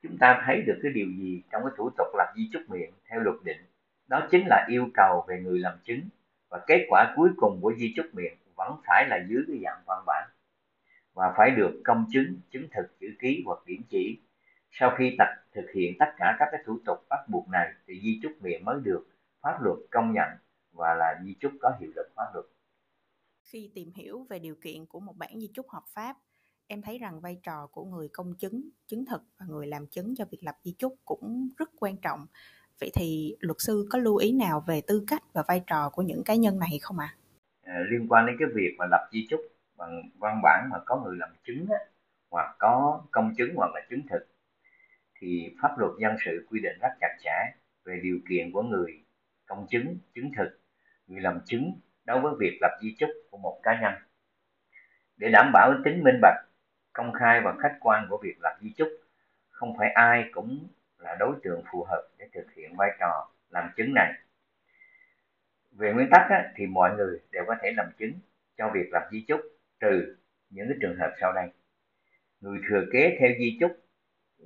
chúng 0.02 0.18
ta 0.18 0.42
thấy 0.46 0.62
được 0.62 0.78
cái 0.82 0.92
điều 0.92 1.06
gì 1.06 1.42
trong 1.52 1.62
cái 1.64 1.72
thủ 1.76 1.90
tục 1.98 2.06
lập 2.14 2.32
di 2.36 2.48
chúc 2.52 2.62
miệng 2.68 2.90
theo 3.10 3.20
luật 3.20 3.36
định? 3.44 3.60
Đó 4.08 4.28
chính 4.30 4.46
là 4.46 4.66
yêu 4.68 4.88
cầu 4.94 5.24
về 5.28 5.40
người 5.40 5.58
làm 5.58 5.78
chứng 5.84 6.00
và 6.50 6.64
kết 6.66 6.86
quả 6.88 7.12
cuối 7.16 7.30
cùng 7.36 7.58
của 7.62 7.72
di 7.78 7.92
chúc 7.96 8.06
miệng 8.12 8.34
vẫn 8.56 8.80
phải 8.86 9.06
là 9.08 9.26
dưới 9.28 9.42
cái 9.48 9.60
dạng 9.64 9.82
văn 9.86 10.04
bản 10.06 10.28
và 11.14 11.34
phải 11.36 11.50
được 11.50 11.80
công 11.84 12.06
chứng 12.12 12.40
chứng 12.50 12.68
thực 12.74 12.98
chữ 13.00 13.06
ký 13.18 13.42
hoặc 13.46 13.58
điểm 13.66 13.82
chỉ 13.88 14.18
sau 14.70 14.94
khi 14.98 15.14
tập 15.18 15.28
thực 15.54 15.66
hiện 15.74 15.94
tất 15.98 16.06
cả 16.16 16.36
các 16.38 16.48
cái 16.52 16.62
thủ 16.66 16.78
tục 16.86 16.98
bắt 17.08 17.20
buộc 17.28 17.48
này 17.48 17.72
thì 17.86 18.00
di 18.00 18.20
chúc 18.22 18.32
miệng 18.40 18.64
mới 18.64 18.80
được 18.82 19.06
pháp 19.40 19.62
luật 19.62 19.78
công 19.90 20.12
nhận 20.12 20.28
và 20.72 20.94
là 20.94 21.20
di 21.24 21.34
chúc 21.40 21.52
có 21.60 21.72
hiệu 21.80 21.90
lực 21.96 22.12
pháp 22.16 22.30
luật. 22.34 22.46
Khi 23.42 23.70
tìm 23.74 23.92
hiểu 23.94 24.26
về 24.28 24.38
điều 24.38 24.54
kiện 24.54 24.86
của 24.86 25.00
một 25.00 25.16
bản 25.16 25.40
di 25.40 25.50
chúc 25.54 25.68
hợp 25.68 25.82
pháp, 25.88 26.16
em 26.66 26.82
thấy 26.82 26.98
rằng 26.98 27.20
vai 27.20 27.40
trò 27.42 27.66
của 27.66 27.84
người 27.84 28.08
công 28.08 28.34
chứng, 28.34 28.68
chứng 28.86 29.04
thực 29.04 29.22
và 29.38 29.46
người 29.46 29.66
làm 29.66 29.86
chứng 29.86 30.14
cho 30.16 30.24
việc 30.30 30.44
lập 30.44 30.56
di 30.64 30.74
chúc 30.78 30.94
cũng 31.04 31.48
rất 31.58 31.70
quan 31.80 31.96
trọng. 31.96 32.26
Vậy 32.80 32.90
thì 32.94 33.36
luật 33.40 33.56
sư 33.58 33.86
có 33.90 33.98
lưu 33.98 34.16
ý 34.16 34.32
nào 34.32 34.64
về 34.66 34.80
tư 34.86 35.04
cách 35.06 35.22
và 35.32 35.42
vai 35.48 35.62
trò 35.66 35.90
của 35.90 36.02
những 36.02 36.24
cá 36.24 36.34
nhân 36.34 36.58
này 36.58 36.78
không 36.82 36.98
ạ? 36.98 37.16
À? 37.62 37.72
À, 37.72 37.78
liên 37.90 38.06
quan 38.08 38.26
đến 38.26 38.36
cái 38.38 38.48
việc 38.54 38.74
mà 38.78 38.86
lập 38.90 39.08
di 39.12 39.26
chúc 39.30 39.40
bằng 39.76 40.10
văn 40.18 40.40
bản 40.42 40.68
mà 40.72 40.78
có 40.86 41.02
người 41.04 41.16
làm 41.18 41.30
chứng 41.44 41.66
á, 41.70 41.78
hoặc 42.30 42.56
có 42.58 43.02
công 43.10 43.34
chứng 43.38 43.54
hoặc 43.56 43.70
là 43.74 43.80
chứng 43.90 44.00
thực 44.10 44.26
thì 45.20 45.54
pháp 45.62 45.78
luật 45.78 45.92
dân 45.98 46.16
sự 46.24 46.46
quy 46.50 46.60
định 46.60 46.78
rất 46.80 46.88
chặt 47.00 47.16
chẽ 47.22 47.52
về 47.84 48.00
điều 48.02 48.18
kiện 48.28 48.52
của 48.52 48.62
người 48.62 49.04
công 49.46 49.66
chứng, 49.70 49.98
chứng 50.14 50.30
thực, 50.36 50.60
người 51.06 51.20
làm 51.20 51.40
chứng 51.44 51.80
đối 52.04 52.20
với 52.20 52.32
việc 52.38 52.58
lập 52.60 52.78
di 52.82 52.94
chúc 52.98 53.10
của 53.30 53.38
một 53.38 53.60
cá 53.62 53.80
nhân. 53.80 53.94
Để 55.16 55.28
đảm 55.32 55.50
bảo 55.52 55.72
tính 55.84 56.02
minh 56.04 56.18
bạch, 56.22 56.44
công 56.92 57.12
khai 57.12 57.40
và 57.40 57.54
khách 57.62 57.76
quan 57.80 58.06
của 58.10 58.18
việc 58.22 58.34
lập 58.40 58.58
di 58.60 58.72
chúc, 58.76 58.88
không 59.48 59.74
phải 59.78 59.90
ai 59.94 60.30
cũng 60.32 60.68
là 60.98 61.16
đối 61.18 61.36
tượng 61.42 61.62
phù 61.72 61.84
hợp 61.84 62.08
để 62.18 62.28
thực 62.32 62.52
hiện 62.56 62.76
vai 62.76 62.90
trò 63.00 63.30
làm 63.50 63.70
chứng 63.76 63.94
này. 63.94 64.12
Về 65.70 65.92
nguyên 65.92 66.08
tắc 66.10 66.26
á, 66.30 66.52
thì 66.56 66.66
mọi 66.66 66.96
người 66.96 67.20
đều 67.30 67.44
có 67.46 67.56
thể 67.62 67.72
làm 67.76 67.86
chứng 67.98 68.12
cho 68.56 68.70
việc 68.74 68.88
lập 68.92 69.08
di 69.12 69.24
chúc 69.28 69.40
trừ 69.80 70.16
những 70.50 70.68
cái 70.68 70.78
trường 70.80 70.96
hợp 70.98 71.14
sau 71.20 71.32
đây. 71.32 71.48
Người 72.40 72.58
thừa 72.68 72.84
kế 72.92 73.16
theo 73.20 73.30
di 73.38 73.56
chúc 73.60 73.72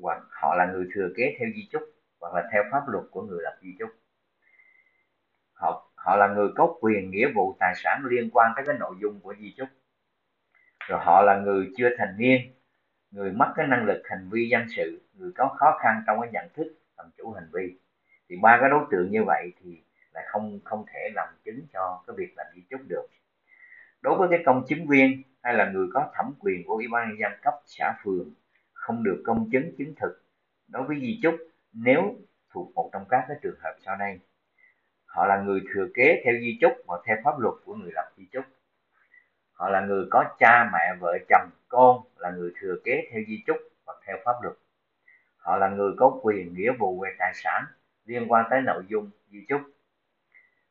hoặc 0.01 0.23
họ 0.31 0.55
là 0.55 0.67
người 0.73 0.87
thừa 0.95 1.09
kế 1.17 1.37
theo 1.39 1.49
di 1.55 1.69
chúc, 1.71 1.83
hoặc 2.21 2.35
là 2.35 2.49
theo 2.53 2.63
pháp 2.73 2.89
luật 2.89 3.05
của 3.11 3.23
người 3.23 3.43
lập 3.43 3.59
di 3.63 3.77
chúc. 3.79 3.91
Họ 5.53 5.91
họ 5.95 6.17
là 6.17 6.29
người 6.29 6.49
có 6.57 6.77
quyền, 6.81 7.11
nghĩa 7.11 7.29
vụ, 7.35 7.57
tài 7.61 7.75
sản 7.77 8.03
liên 8.05 8.31
quan 8.33 8.53
tới 8.57 8.65
cái 8.67 8.77
nội 8.79 8.95
dung 9.01 9.21
của 9.21 9.35
di 9.41 9.55
chúc. 9.57 9.69
Rồi 10.89 11.01
họ 11.03 11.23
là 11.23 11.37
người 11.37 11.71
chưa 11.77 11.89
thành 11.99 12.15
niên, 12.19 12.41
người 13.11 13.33
mất 13.33 13.53
cái 13.57 13.67
năng 13.67 13.85
lực 13.87 14.03
hành 14.05 14.29
vi 14.33 14.49
dân 14.49 14.67
sự, 14.77 15.03
người 15.15 15.33
có 15.37 15.57
khó 15.59 15.79
khăn 15.83 16.03
trong 16.07 16.21
cái 16.21 16.31
nhận 16.33 16.49
thức, 16.55 16.75
làm 16.97 17.07
chủ 17.17 17.33
hành 17.33 17.49
vi. 17.53 17.79
Thì 18.29 18.37
ba 18.43 18.59
cái 18.61 18.71
đối 18.71 18.85
tượng 18.91 19.11
như 19.11 19.25
vậy 19.25 19.53
thì 19.63 19.83
lại 20.13 20.25
không 20.29 20.61
không 20.65 20.85
thể 20.93 21.11
làm 21.15 21.29
chứng 21.45 21.67
cho 21.73 22.03
cái 22.07 22.17
việc 22.19 22.35
làm 22.37 22.47
di 22.55 22.63
chúc 22.71 22.81
được. 22.89 23.07
Đối 24.03 24.19
với 24.19 24.29
cái 24.31 24.43
công 24.47 24.65
chứng 24.69 24.87
viên, 24.87 25.23
hay 25.43 25.55
là 25.55 25.71
người 25.71 25.87
có 25.95 26.11
thẩm 26.15 26.35
quyền 26.39 26.65
của 26.67 26.75
ủy 26.75 26.87
ban 26.93 27.09
nhân 27.09 27.19
dân 27.21 27.33
cấp 27.43 27.55
xã 27.67 27.95
phường 28.05 28.31
không 28.85 29.03
được 29.03 29.23
công 29.27 29.51
chứng 29.53 29.73
chứng 29.79 29.95
thực. 30.01 30.23
Đối 30.69 30.83
với 30.83 31.01
di 31.01 31.21
chúc, 31.23 31.35
nếu 31.73 32.17
thuộc 32.51 32.75
một 32.75 32.91
trong 32.93 33.05
các 33.09 33.25
cái 33.29 33.37
trường 33.43 33.59
hợp 33.61 33.75
sau 33.85 33.97
đây, 33.97 34.19
họ 35.07 35.27
là 35.27 35.43
người 35.43 35.61
thừa 35.75 35.87
kế 35.95 36.23
theo 36.25 36.35
di 36.41 36.59
chúc 36.61 36.73
và 36.87 37.01
theo 37.07 37.17
pháp 37.25 37.39
luật 37.39 37.55
của 37.65 37.75
người 37.75 37.93
lập 37.95 38.13
di 38.17 38.27
chúc. 38.33 38.45
Họ 39.53 39.69
là 39.69 39.81
người 39.81 40.07
có 40.11 40.25
cha 40.39 40.71
mẹ, 40.73 40.97
vợ, 41.01 41.19
chồng, 41.29 41.51
con 41.69 42.03
là 42.17 42.31
người 42.31 42.53
thừa 42.61 42.77
kế 42.85 43.09
theo 43.11 43.23
di 43.29 43.43
chúc 43.47 43.57
và 43.87 43.95
theo 44.07 44.17
pháp 44.25 44.33
luật. 44.43 44.55
Họ 45.37 45.57
là 45.57 45.69
người 45.69 45.93
có 45.97 46.21
quyền, 46.23 46.55
nghĩa 46.55 46.73
vụ 46.79 47.01
về 47.01 47.11
tài 47.19 47.33
sản 47.35 47.65
liên 48.05 48.33
quan 48.33 48.47
tới 48.51 48.61
nội 48.63 48.83
dung 48.89 49.11
di 49.31 49.45
chúc. 49.49 49.61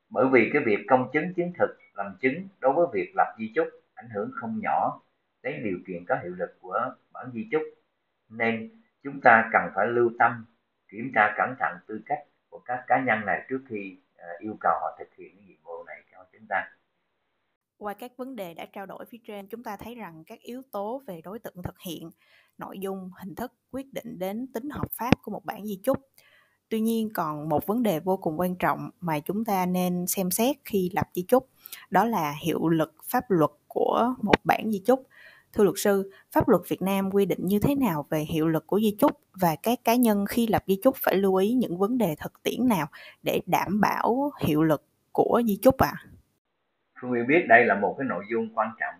Bởi 0.09 0.25
vì 0.31 0.49
cái 0.53 0.61
việc 0.65 0.85
công 0.89 1.09
chứng 1.13 1.33
chứng 1.33 1.53
thực 1.59 1.77
làm 1.93 2.15
chứng 2.21 2.47
đối 2.59 2.73
với 2.73 2.87
việc 2.93 3.11
lập 3.15 3.35
di 3.37 3.51
chúc 3.55 3.67
ảnh 3.93 4.09
hưởng 4.09 4.31
không 4.35 4.59
nhỏ 4.63 5.01
đến 5.43 5.63
điều 5.63 5.77
kiện 5.87 6.05
có 6.07 6.15
hiệu 6.23 6.33
lực 6.35 6.57
của 6.61 6.95
bản 7.13 7.31
di 7.33 7.47
chúc 7.51 7.61
nên 8.37 8.81
chúng 9.03 9.21
ta 9.23 9.49
cần 9.53 9.61
phải 9.75 9.87
lưu 9.87 10.11
tâm, 10.19 10.45
kiểm 10.91 11.11
tra 11.15 11.33
cẩn 11.37 11.55
thận 11.59 11.77
tư 11.87 12.01
cách 12.05 12.19
của 12.49 12.59
các 12.65 12.83
cá 12.87 13.03
nhân 13.07 13.25
này 13.25 13.45
trước 13.49 13.61
khi 13.69 13.97
ờ, 14.17 14.27
yêu 14.39 14.57
cầu 14.59 14.73
họ 14.81 14.95
thực 14.99 15.15
hiện 15.17 15.35
cái 15.37 15.45
nhiệm 15.47 15.63
vụ 15.63 15.83
này 15.83 16.03
cho 16.11 16.25
chúng 16.33 16.47
ta. 16.49 16.69
Qua 17.77 17.93
các 17.93 18.11
vấn 18.17 18.35
đề 18.35 18.53
đã 18.53 18.65
trao 18.73 18.85
đổi 18.85 19.05
phía 19.05 19.17
trên, 19.27 19.47
chúng 19.47 19.63
ta 19.63 19.77
thấy 19.77 19.95
rằng 19.95 20.23
các 20.27 20.39
yếu 20.39 20.61
tố 20.71 21.01
về 21.07 21.21
đối 21.23 21.39
tượng 21.39 21.63
thực 21.63 21.79
hiện, 21.79 22.09
nội 22.57 22.79
dung, 22.79 23.11
hình 23.19 23.35
thức 23.35 23.53
quyết 23.71 23.93
định 23.93 24.19
đến 24.19 24.47
tính 24.53 24.69
hợp 24.69 24.91
pháp 24.91 25.21
của 25.21 25.31
một 25.31 25.45
bản 25.45 25.65
di 25.65 25.79
chúc. 25.83 25.97
Tuy 26.69 26.81
nhiên 26.81 27.09
còn 27.13 27.49
một 27.49 27.65
vấn 27.67 27.83
đề 27.83 27.99
vô 27.99 28.17
cùng 28.17 28.39
quan 28.39 28.55
trọng 28.55 28.89
mà 28.99 29.19
chúng 29.19 29.45
ta 29.45 29.65
nên 29.65 30.07
xem 30.07 30.31
xét 30.31 30.55
khi 30.65 30.89
lập 30.93 31.09
di 31.13 31.25
chúc, 31.27 31.49
đó 31.89 32.05
là 32.05 32.35
hiệu 32.43 32.67
lực 32.69 32.93
pháp 33.03 33.23
luật 33.27 33.51
của 33.67 34.13
một 34.21 34.35
bản 34.43 34.71
di 34.71 34.79
chúc. 34.85 35.07
Thưa 35.53 35.63
luật 35.63 35.75
sư, 35.77 36.11
pháp 36.31 36.49
luật 36.49 36.61
Việt 36.67 36.81
Nam 36.81 37.09
quy 37.11 37.25
định 37.25 37.39
như 37.41 37.59
thế 37.59 37.75
nào 37.75 38.05
về 38.09 38.19
hiệu 38.19 38.47
lực 38.47 38.67
của 38.67 38.79
di 38.79 38.95
chúc 38.99 39.11
và 39.41 39.55
các 39.63 39.79
cá 39.83 39.95
nhân 39.95 40.25
khi 40.29 40.47
lập 40.47 40.63
di 40.67 40.79
chúc 40.83 40.95
phải 41.03 41.15
lưu 41.15 41.35
ý 41.35 41.53
những 41.53 41.77
vấn 41.77 41.97
đề 41.97 42.15
thực 42.19 42.43
tiễn 42.43 42.67
nào 42.69 42.87
để 43.23 43.41
đảm 43.45 43.81
bảo 43.81 44.31
hiệu 44.41 44.63
lực 44.63 44.83
của 45.11 45.41
di 45.45 45.59
chúc 45.61 45.77
ạ? 45.77 45.93
À? 45.93 46.05
Phương 47.01 47.11
Nguyên 47.11 47.27
biết 47.27 47.45
đây 47.49 47.65
là 47.65 47.75
một 47.75 47.95
cái 47.97 48.07
nội 48.07 48.25
dung 48.31 48.55
quan 48.55 48.69
trọng 48.79 48.95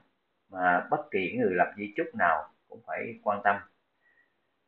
mà 0.49 0.87
bất 0.91 1.11
kỳ 1.11 1.37
người 1.37 1.53
lập 1.53 1.73
di 1.77 1.93
chúc 1.97 2.15
nào 2.15 2.49
cũng 2.69 2.81
phải 2.87 3.19
quan 3.23 3.41
tâm. 3.43 3.55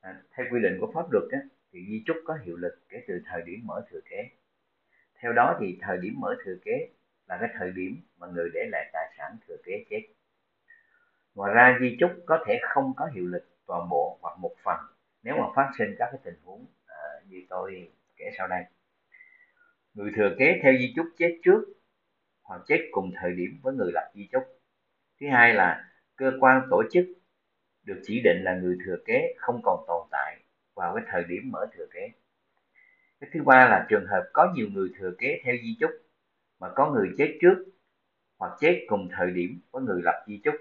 À, 0.02 0.22
theo 0.38 0.46
quy 0.52 0.60
định 0.64 0.78
của 0.82 0.92
pháp 0.94 1.12
luật 1.12 1.24
á, 1.32 1.40
thì 1.74 1.80
di 1.90 2.04
chúc 2.08 2.18
có 2.26 2.38
hiệu 2.46 2.56
lực 2.56 2.74
kể 2.90 2.98
từ 3.08 3.14
thời 3.26 3.42
điểm 3.46 3.60
mở 3.64 3.86
thừa 3.92 4.00
kế. 4.10 4.30
Theo 5.22 5.34
đó 5.34 5.58
thì 5.60 5.78
thời 5.82 5.98
điểm 6.02 6.14
mở 6.18 6.36
thừa 6.46 6.56
kế 6.66 6.90
là 7.28 7.38
cái 7.40 7.50
thời 7.60 7.72
điểm 7.72 8.02
mà 8.18 8.28
người 8.28 8.50
để 8.54 8.70
lại 8.72 8.90
tài 8.94 9.14
sản 9.18 9.38
thừa 9.48 9.58
kế 9.66 9.86
chết 9.90 10.02
Ngoài 11.36 11.54
ra 11.54 11.78
di 11.82 11.98
chúc 12.00 12.12
có 12.26 12.44
thể 12.48 12.60
không 12.62 12.94
có 12.98 13.10
hiệu 13.16 13.26
lực 13.26 13.44
toàn 13.68 13.90
bộ 13.90 14.18
hoặc 14.22 14.38
một 14.40 14.56
phần 14.64 14.78
nếu 15.24 15.36
mà 15.38 15.48
phát 15.56 15.72
sinh 15.78 15.96
các 16.00 16.10
cái 16.12 16.22
tình 16.24 16.36
huống 16.44 16.66
à, 16.86 16.98
như 17.28 17.46
tôi 17.50 17.92
kể 18.18 18.26
sau 18.38 18.48
đây. 18.48 18.64
Người 19.94 20.12
thừa 20.16 20.36
kế 20.40 20.60
theo 20.64 20.74
di 20.80 20.94
chúc 20.96 21.06
chết 21.18 21.40
trước 21.44 21.62
hoặc 22.44 22.62
chết 22.68 22.80
cùng 22.92 23.12
thời 23.22 23.32
điểm 23.32 23.60
với 23.62 23.74
người 23.74 23.92
lập 23.94 24.12
di 24.16 24.30
chúc. 24.32 24.44
Thứ 25.22 25.28
hai 25.32 25.54
là 25.54 25.92
cơ 26.16 26.32
quan 26.40 26.68
tổ 26.70 26.84
chức 26.92 27.06
được 27.84 28.02
chỉ 28.04 28.22
định 28.24 28.38
là 28.44 28.56
người 28.56 28.78
thừa 28.86 28.98
kế 29.06 29.34
không 29.38 29.62
còn 29.64 29.86
tồn 29.88 30.08
tại 30.12 30.42
vào 30.76 30.96
cái 30.96 31.04
thời 31.12 31.24
điểm 31.24 31.52
mở 31.52 31.66
thừa 31.74 31.86
kế. 31.94 32.12
Cái 33.20 33.30
thứ 33.34 33.44
ba 33.44 33.70
là 33.70 33.86
trường 33.90 34.08
hợp 34.08 34.30
có 34.34 34.54
nhiều 34.56 34.68
người 34.74 34.90
thừa 35.00 35.12
kế 35.18 35.42
theo 35.44 35.56
di 35.64 35.78
chúc 35.80 35.92
mà 36.60 36.68
có 36.76 36.92
người 36.92 37.10
chết 37.18 37.38
trước 37.42 37.66
hoặc 38.40 38.58
chết 38.60 38.86
cùng 38.88 39.10
thời 39.18 39.32
điểm 39.32 39.62
với 39.72 39.84
người 39.84 40.02
lập 40.04 40.26
di 40.28 40.42
chúc 40.44 40.56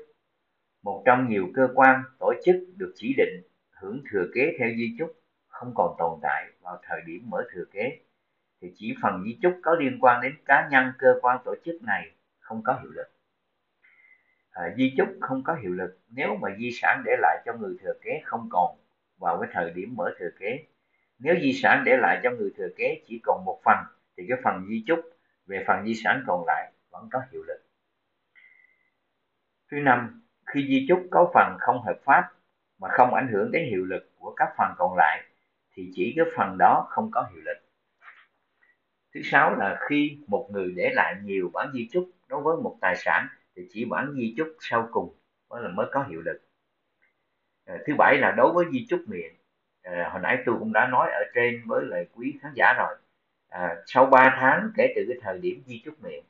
một 0.85 1.03
trong 1.07 1.29
nhiều 1.29 1.49
cơ 1.55 1.69
quan 1.75 2.03
tổ 2.19 2.33
chức 2.45 2.57
được 2.77 2.93
chỉ 2.97 3.15
định 3.17 3.43
hưởng 3.71 4.03
thừa 4.11 4.27
kế 4.35 4.57
theo 4.59 4.69
di 4.77 4.97
chúc 4.99 5.11
không 5.47 5.73
còn 5.75 5.95
tồn 5.99 6.19
tại 6.23 6.47
vào 6.61 6.79
thời 6.83 7.01
điểm 7.07 7.31
mở 7.31 7.45
thừa 7.53 7.65
kế. 7.73 7.99
Thì 8.61 8.73
chỉ 8.77 8.95
phần 9.03 9.23
di 9.25 9.39
chúc 9.43 9.55
có 9.63 9.75
liên 9.75 9.99
quan 10.01 10.21
đến 10.23 10.35
cá 10.45 10.69
nhân 10.71 10.93
cơ 10.99 11.19
quan 11.23 11.39
tổ 11.45 11.55
chức 11.65 11.83
này 11.83 12.11
không 12.39 12.63
có 12.65 12.79
hiệu 12.83 12.91
lực. 12.91 13.07
À, 14.51 14.75
di 14.77 14.95
chúc 14.97 15.09
không 15.21 15.43
có 15.45 15.55
hiệu 15.55 15.73
lực 15.73 15.99
nếu 16.09 16.37
mà 16.37 16.49
di 16.59 16.71
sản 16.73 17.03
để 17.07 17.13
lại 17.19 17.43
cho 17.47 17.53
người 17.53 17.77
thừa 17.83 17.95
kế 18.03 18.21
không 18.25 18.49
còn 18.51 18.77
vào 19.19 19.41
cái 19.41 19.51
thời 19.53 19.71
điểm 19.71 19.95
mở 19.97 20.15
thừa 20.19 20.31
kế. 20.39 20.65
Nếu 21.19 21.35
di 21.43 21.53
sản 21.53 21.83
để 21.87 21.97
lại 21.97 22.21
cho 22.23 22.31
người 22.31 22.51
thừa 22.57 22.69
kế 22.77 23.03
chỉ 23.07 23.21
còn 23.23 23.45
một 23.45 23.61
phần 23.65 23.79
thì 24.17 24.25
cái 24.29 24.39
phần 24.45 24.67
di 24.69 24.85
chúc 24.87 25.01
về 25.47 25.65
phần 25.67 25.87
di 25.87 25.95
sản 25.95 26.25
còn 26.27 26.45
lại 26.47 26.73
vẫn 26.91 27.09
có 27.13 27.23
hiệu 27.33 27.43
lực. 27.43 27.67
Thứ 29.71 29.77
năm 29.81 30.24
khi 30.55 30.67
di 30.69 30.87
chúc 30.89 31.07
có 31.11 31.31
phần 31.35 31.57
không 31.61 31.83
hợp 31.83 31.99
pháp 32.05 32.31
mà 32.79 32.89
không 32.91 33.15
ảnh 33.15 33.29
hưởng 33.33 33.53
đến 33.53 33.65
hiệu 33.71 33.85
lực 33.85 34.11
của 34.19 34.35
các 34.37 34.49
phần 34.59 34.69
còn 34.79 34.95
lại 34.97 35.23
thì 35.75 35.91
chỉ 35.95 36.15
cái 36.17 36.25
phần 36.37 36.59
đó 36.59 36.87
không 36.91 37.11
có 37.13 37.27
hiệu 37.33 37.43
lực. 37.45 37.57
Thứ 39.15 39.21
sáu 39.25 39.55
là 39.57 39.79
khi 39.89 40.19
một 40.27 40.49
người 40.53 40.73
để 40.77 40.91
lại 40.95 41.15
nhiều 41.23 41.51
bản 41.53 41.71
di 41.75 41.89
chúc 41.93 42.11
đối 42.29 42.43
với 42.43 42.57
một 42.57 42.77
tài 42.81 42.97
sản 42.97 43.29
thì 43.57 43.63
chỉ 43.73 43.85
bản 43.85 44.13
di 44.17 44.35
chúc 44.37 44.49
sau 44.61 44.89
cùng 44.93 45.15
mới 45.51 45.63
là 45.63 45.69
mới 45.69 45.87
có 45.93 46.05
hiệu 46.09 46.21
lực. 46.21 46.43
À, 47.67 47.75
thứ 47.87 47.95
bảy 47.99 48.19
là 48.19 48.35
đối 48.37 48.53
với 48.53 48.67
di 48.73 48.87
chúc 48.89 49.01
miệng. 49.07 49.35
À, 49.83 50.09
hồi 50.13 50.23
nãy 50.23 50.43
tôi 50.47 50.57
cũng 50.59 50.73
đã 50.73 50.89
nói 50.89 51.11
ở 51.11 51.23
trên 51.35 51.63
với 51.67 51.85
lời 51.85 52.09
quý 52.15 52.39
khán 52.43 52.53
giả 52.55 52.75
rồi. 52.79 52.97
À, 53.49 53.77
sau 53.87 54.07
3 54.07 54.37
tháng 54.41 54.71
kể 54.77 54.93
từ 54.97 55.05
cái 55.09 55.19
thời 55.23 55.39
điểm 55.39 55.63
di 55.67 55.83
chúc 55.85 56.03
miệng 56.03 56.25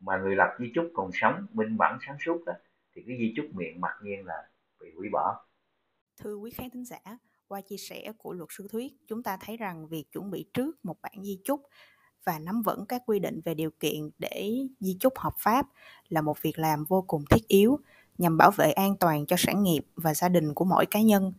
mà 0.00 0.16
người 0.16 0.36
lập 0.36 0.56
di 0.58 0.72
chúc 0.74 0.90
còn 0.94 1.10
sống 1.12 1.46
minh 1.52 1.76
mẫn 1.76 1.98
sáng 2.06 2.16
suốt 2.24 2.42
đó, 2.46 2.52
thì 3.00 3.04
cái 3.06 3.18
di 3.18 3.32
chúc 3.36 3.46
miệng 3.54 3.80
mặc 3.80 3.92
nhiên 4.02 4.24
là 4.24 4.34
bị 4.80 4.86
hủy 4.96 5.08
bỏ. 5.12 5.46
Thưa 6.20 6.36
quý 6.36 6.50
khán 6.50 6.70
thính 6.70 6.84
giả, 6.84 7.18
qua 7.48 7.60
chia 7.60 7.76
sẻ 7.76 8.12
của 8.18 8.32
luật 8.32 8.48
sư 8.52 8.68
Thuyết, 8.72 8.92
chúng 9.08 9.22
ta 9.22 9.36
thấy 9.40 9.56
rằng 9.56 9.88
việc 9.88 10.04
chuẩn 10.12 10.30
bị 10.30 10.44
trước 10.54 10.84
một 10.84 10.96
bản 11.02 11.12
di 11.22 11.38
chúc 11.44 11.60
và 12.24 12.38
nắm 12.38 12.62
vững 12.62 12.86
các 12.86 13.02
quy 13.06 13.18
định 13.18 13.40
về 13.44 13.54
điều 13.54 13.70
kiện 13.80 14.10
để 14.18 14.58
di 14.80 14.96
chúc 15.00 15.18
hợp 15.18 15.34
pháp 15.38 15.66
là 16.08 16.20
một 16.20 16.42
việc 16.42 16.58
làm 16.58 16.84
vô 16.84 17.04
cùng 17.06 17.24
thiết 17.30 17.48
yếu 17.48 17.78
nhằm 18.18 18.36
bảo 18.36 18.50
vệ 18.50 18.72
an 18.72 18.96
toàn 19.00 19.26
cho 19.26 19.36
sản 19.38 19.62
nghiệp 19.62 19.84
và 19.96 20.14
gia 20.14 20.28
đình 20.28 20.54
của 20.54 20.64
mỗi 20.64 20.86
cá 20.86 21.00
nhân. 21.00 21.32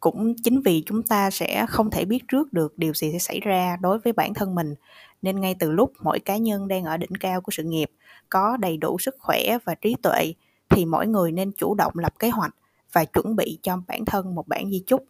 Cũng 0.00 0.34
chính 0.42 0.60
vì 0.60 0.82
chúng 0.86 1.02
ta 1.02 1.30
sẽ 1.30 1.66
không 1.68 1.90
thể 1.90 2.04
biết 2.04 2.18
trước 2.28 2.52
được 2.52 2.78
điều 2.78 2.94
gì 2.94 3.12
sẽ 3.12 3.18
xảy 3.18 3.40
ra 3.40 3.76
đối 3.80 3.98
với 3.98 4.12
bản 4.12 4.34
thân 4.34 4.54
mình, 4.54 4.74
nên 5.22 5.40
ngay 5.40 5.56
từ 5.58 5.70
lúc 5.70 5.92
mỗi 6.00 6.20
cá 6.20 6.36
nhân 6.36 6.68
đang 6.68 6.84
ở 6.84 6.96
đỉnh 6.96 7.14
cao 7.20 7.40
của 7.40 7.52
sự 7.52 7.62
nghiệp, 7.62 7.90
có 8.28 8.56
đầy 8.56 8.76
đủ 8.76 8.98
sức 8.98 9.14
khỏe 9.18 9.58
và 9.64 9.74
trí 9.74 9.96
tuệ 10.02 10.32
thì 10.70 10.84
mỗi 10.84 11.06
người 11.06 11.32
nên 11.32 11.52
chủ 11.52 11.74
động 11.74 11.92
lập 11.96 12.12
kế 12.18 12.30
hoạch 12.30 12.54
và 12.92 13.04
chuẩn 13.04 13.36
bị 13.36 13.58
cho 13.62 13.78
bản 13.88 14.04
thân 14.04 14.34
một 14.34 14.48
bản 14.48 14.70
di 14.70 14.82
chúc. 14.86 15.04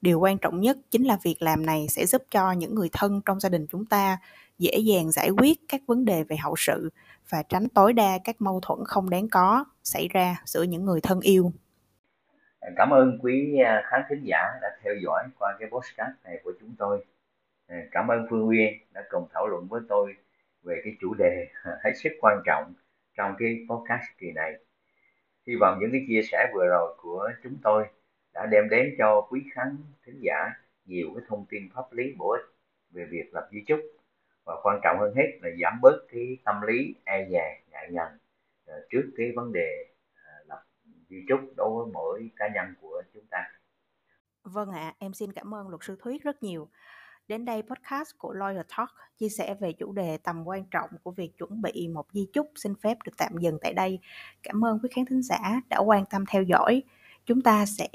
Điều 0.00 0.20
quan 0.20 0.38
trọng 0.38 0.60
nhất 0.60 0.78
chính 0.90 1.04
là 1.04 1.18
việc 1.22 1.42
làm 1.42 1.66
này 1.66 1.86
sẽ 1.88 2.06
giúp 2.06 2.22
cho 2.30 2.52
những 2.52 2.74
người 2.74 2.88
thân 2.92 3.20
trong 3.26 3.40
gia 3.40 3.48
đình 3.48 3.66
chúng 3.70 3.84
ta 3.84 4.18
dễ 4.58 4.78
dàng 4.78 5.10
giải 5.10 5.30
quyết 5.30 5.58
các 5.68 5.80
vấn 5.86 6.04
đề 6.04 6.24
về 6.24 6.36
hậu 6.36 6.54
sự 6.56 6.90
và 7.28 7.42
tránh 7.42 7.68
tối 7.68 7.92
đa 7.92 8.18
các 8.24 8.36
mâu 8.38 8.60
thuẫn 8.60 8.78
không 8.84 9.10
đáng 9.10 9.28
có 9.28 9.64
xảy 9.82 10.08
ra 10.08 10.36
giữa 10.44 10.62
những 10.62 10.84
người 10.84 11.00
thân 11.00 11.20
yêu. 11.20 11.52
Cảm 12.76 12.90
ơn 12.90 13.18
quý 13.22 13.58
à, 13.64 13.82
khán 13.90 14.00
thính 14.08 14.22
giả 14.24 14.38
đã 14.62 14.68
theo 14.82 14.94
dõi 15.04 15.24
qua 15.38 15.56
cái 15.60 15.68
podcast 15.72 16.24
này 16.24 16.40
của 16.44 16.52
chúng 16.60 16.74
tôi. 16.78 17.04
À, 17.66 17.76
cảm 17.90 18.08
ơn 18.08 18.26
Phương 18.30 18.48
Uyên 18.48 18.72
đã 18.94 19.02
cùng 19.10 19.28
thảo 19.34 19.48
luận 19.48 19.66
với 19.68 19.80
tôi 19.88 20.14
về 20.62 20.80
cái 20.84 20.92
chủ 21.00 21.14
đề 21.14 21.46
hết 21.84 21.92
sức 22.02 22.10
quan 22.20 22.42
trọng 22.46 22.72
trong 23.16 23.34
cái 23.38 23.66
podcast 23.70 24.04
kỳ 24.18 24.32
này. 24.34 24.52
Hy 25.46 25.54
vọng 25.60 25.78
những 25.80 25.90
cái 25.92 26.04
chia 26.08 26.22
sẻ 26.22 26.50
vừa 26.54 26.66
rồi 26.66 26.94
của 26.98 27.30
chúng 27.42 27.56
tôi 27.62 27.86
đã 28.34 28.46
đem 28.46 28.68
đến 28.68 28.94
cho 28.98 29.26
quý 29.30 29.40
khán 29.54 29.76
thính 30.06 30.18
giả 30.20 30.50
nhiều 30.84 31.08
cái 31.14 31.24
thông 31.28 31.46
tin 31.50 31.62
pháp 31.74 31.92
lý 31.92 32.14
bổ 32.18 32.30
ích 32.30 32.54
về 32.90 33.06
việc 33.10 33.30
lập 33.32 33.48
di 33.52 33.58
chúc 33.66 33.80
và 34.44 34.60
quan 34.62 34.80
trọng 34.82 34.98
hơn 35.00 35.14
hết 35.16 35.38
là 35.42 35.50
giảm 35.62 35.80
bớt 35.82 36.06
cái 36.12 36.38
tâm 36.44 36.62
lý 36.62 36.94
e 37.04 37.28
dè 37.30 37.60
ngại 37.70 37.88
ngần 37.90 38.08
à, 38.66 38.74
trước 38.90 39.10
cái 39.16 39.32
vấn 39.36 39.52
đề 39.52 39.86
à, 40.14 40.32
lập 40.46 40.62
di 41.08 41.24
chúc 41.28 41.40
đối 41.56 41.70
với 41.84 41.92
mỗi 41.92 42.30
cá 42.36 42.48
nhân 42.54 42.74
của 42.80 43.02
chúng 43.14 43.24
ta. 43.30 43.50
Vâng 44.42 44.70
ạ, 44.70 44.80
à, 44.80 44.94
em 44.98 45.12
xin 45.14 45.32
cảm 45.32 45.54
ơn 45.54 45.68
luật 45.68 45.82
sư 45.82 45.96
Thuyết 46.00 46.22
rất 46.22 46.42
nhiều. 46.42 46.68
Đến 47.30 47.44
đây 47.44 47.62
podcast 47.62 48.10
của 48.18 48.34
Lawyer 48.34 48.62
Talk 48.76 48.88
chia 49.18 49.28
sẻ 49.28 49.54
về 49.60 49.72
chủ 49.72 49.92
đề 49.92 50.16
tầm 50.16 50.48
quan 50.48 50.64
trọng 50.64 50.90
của 51.02 51.10
việc 51.10 51.38
chuẩn 51.38 51.62
bị 51.62 51.88
một 51.88 52.06
di 52.12 52.26
chúc 52.32 52.50
xin 52.56 52.74
phép 52.82 52.98
được 53.04 53.12
tạm 53.16 53.32
dừng 53.38 53.58
tại 53.62 53.74
đây. 53.74 53.98
Cảm 54.42 54.64
ơn 54.64 54.78
quý 54.82 54.88
khán 54.94 55.04
thính 55.04 55.22
giả 55.22 55.60
đã 55.68 55.78
quan 55.78 56.04
tâm 56.10 56.24
theo 56.30 56.42
dõi. 56.42 56.82
Chúng 57.26 57.42
ta 57.42 57.66
sẽ 57.66 57.88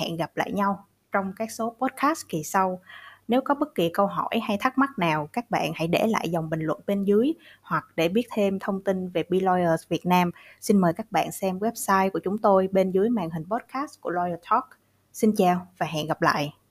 hẹn 0.00 0.16
gặp 0.16 0.36
lại 0.36 0.52
nhau 0.52 0.86
trong 1.12 1.32
các 1.36 1.50
số 1.50 1.76
podcast 1.80 2.28
kỳ 2.28 2.42
sau. 2.42 2.80
Nếu 3.28 3.40
có 3.40 3.54
bất 3.54 3.74
kỳ 3.74 3.90
câu 3.94 4.06
hỏi 4.06 4.40
hay 4.42 4.56
thắc 4.60 4.78
mắc 4.78 4.90
nào, 4.98 5.28
các 5.32 5.50
bạn 5.50 5.72
hãy 5.74 5.88
để 5.88 6.06
lại 6.06 6.28
dòng 6.30 6.50
bình 6.50 6.60
luận 6.60 6.80
bên 6.86 7.04
dưới 7.04 7.32
hoặc 7.62 7.86
để 7.96 8.08
biết 8.08 8.26
thêm 8.32 8.58
thông 8.58 8.84
tin 8.84 9.08
về 9.08 9.22
Be 9.28 9.38
Lawyers 9.38 9.84
Việt 9.88 10.06
Nam, 10.06 10.30
xin 10.60 10.78
mời 10.78 10.92
các 10.92 11.12
bạn 11.12 11.32
xem 11.32 11.58
website 11.58 12.10
của 12.10 12.20
chúng 12.24 12.38
tôi 12.38 12.68
bên 12.72 12.90
dưới 12.90 13.08
màn 13.08 13.30
hình 13.30 13.44
podcast 13.50 14.00
của 14.00 14.10
Lawyer 14.10 14.38
Talk. 14.50 14.64
Xin 15.12 15.32
chào 15.36 15.66
và 15.78 15.86
hẹn 15.86 16.06
gặp 16.06 16.22
lại. 16.22 16.61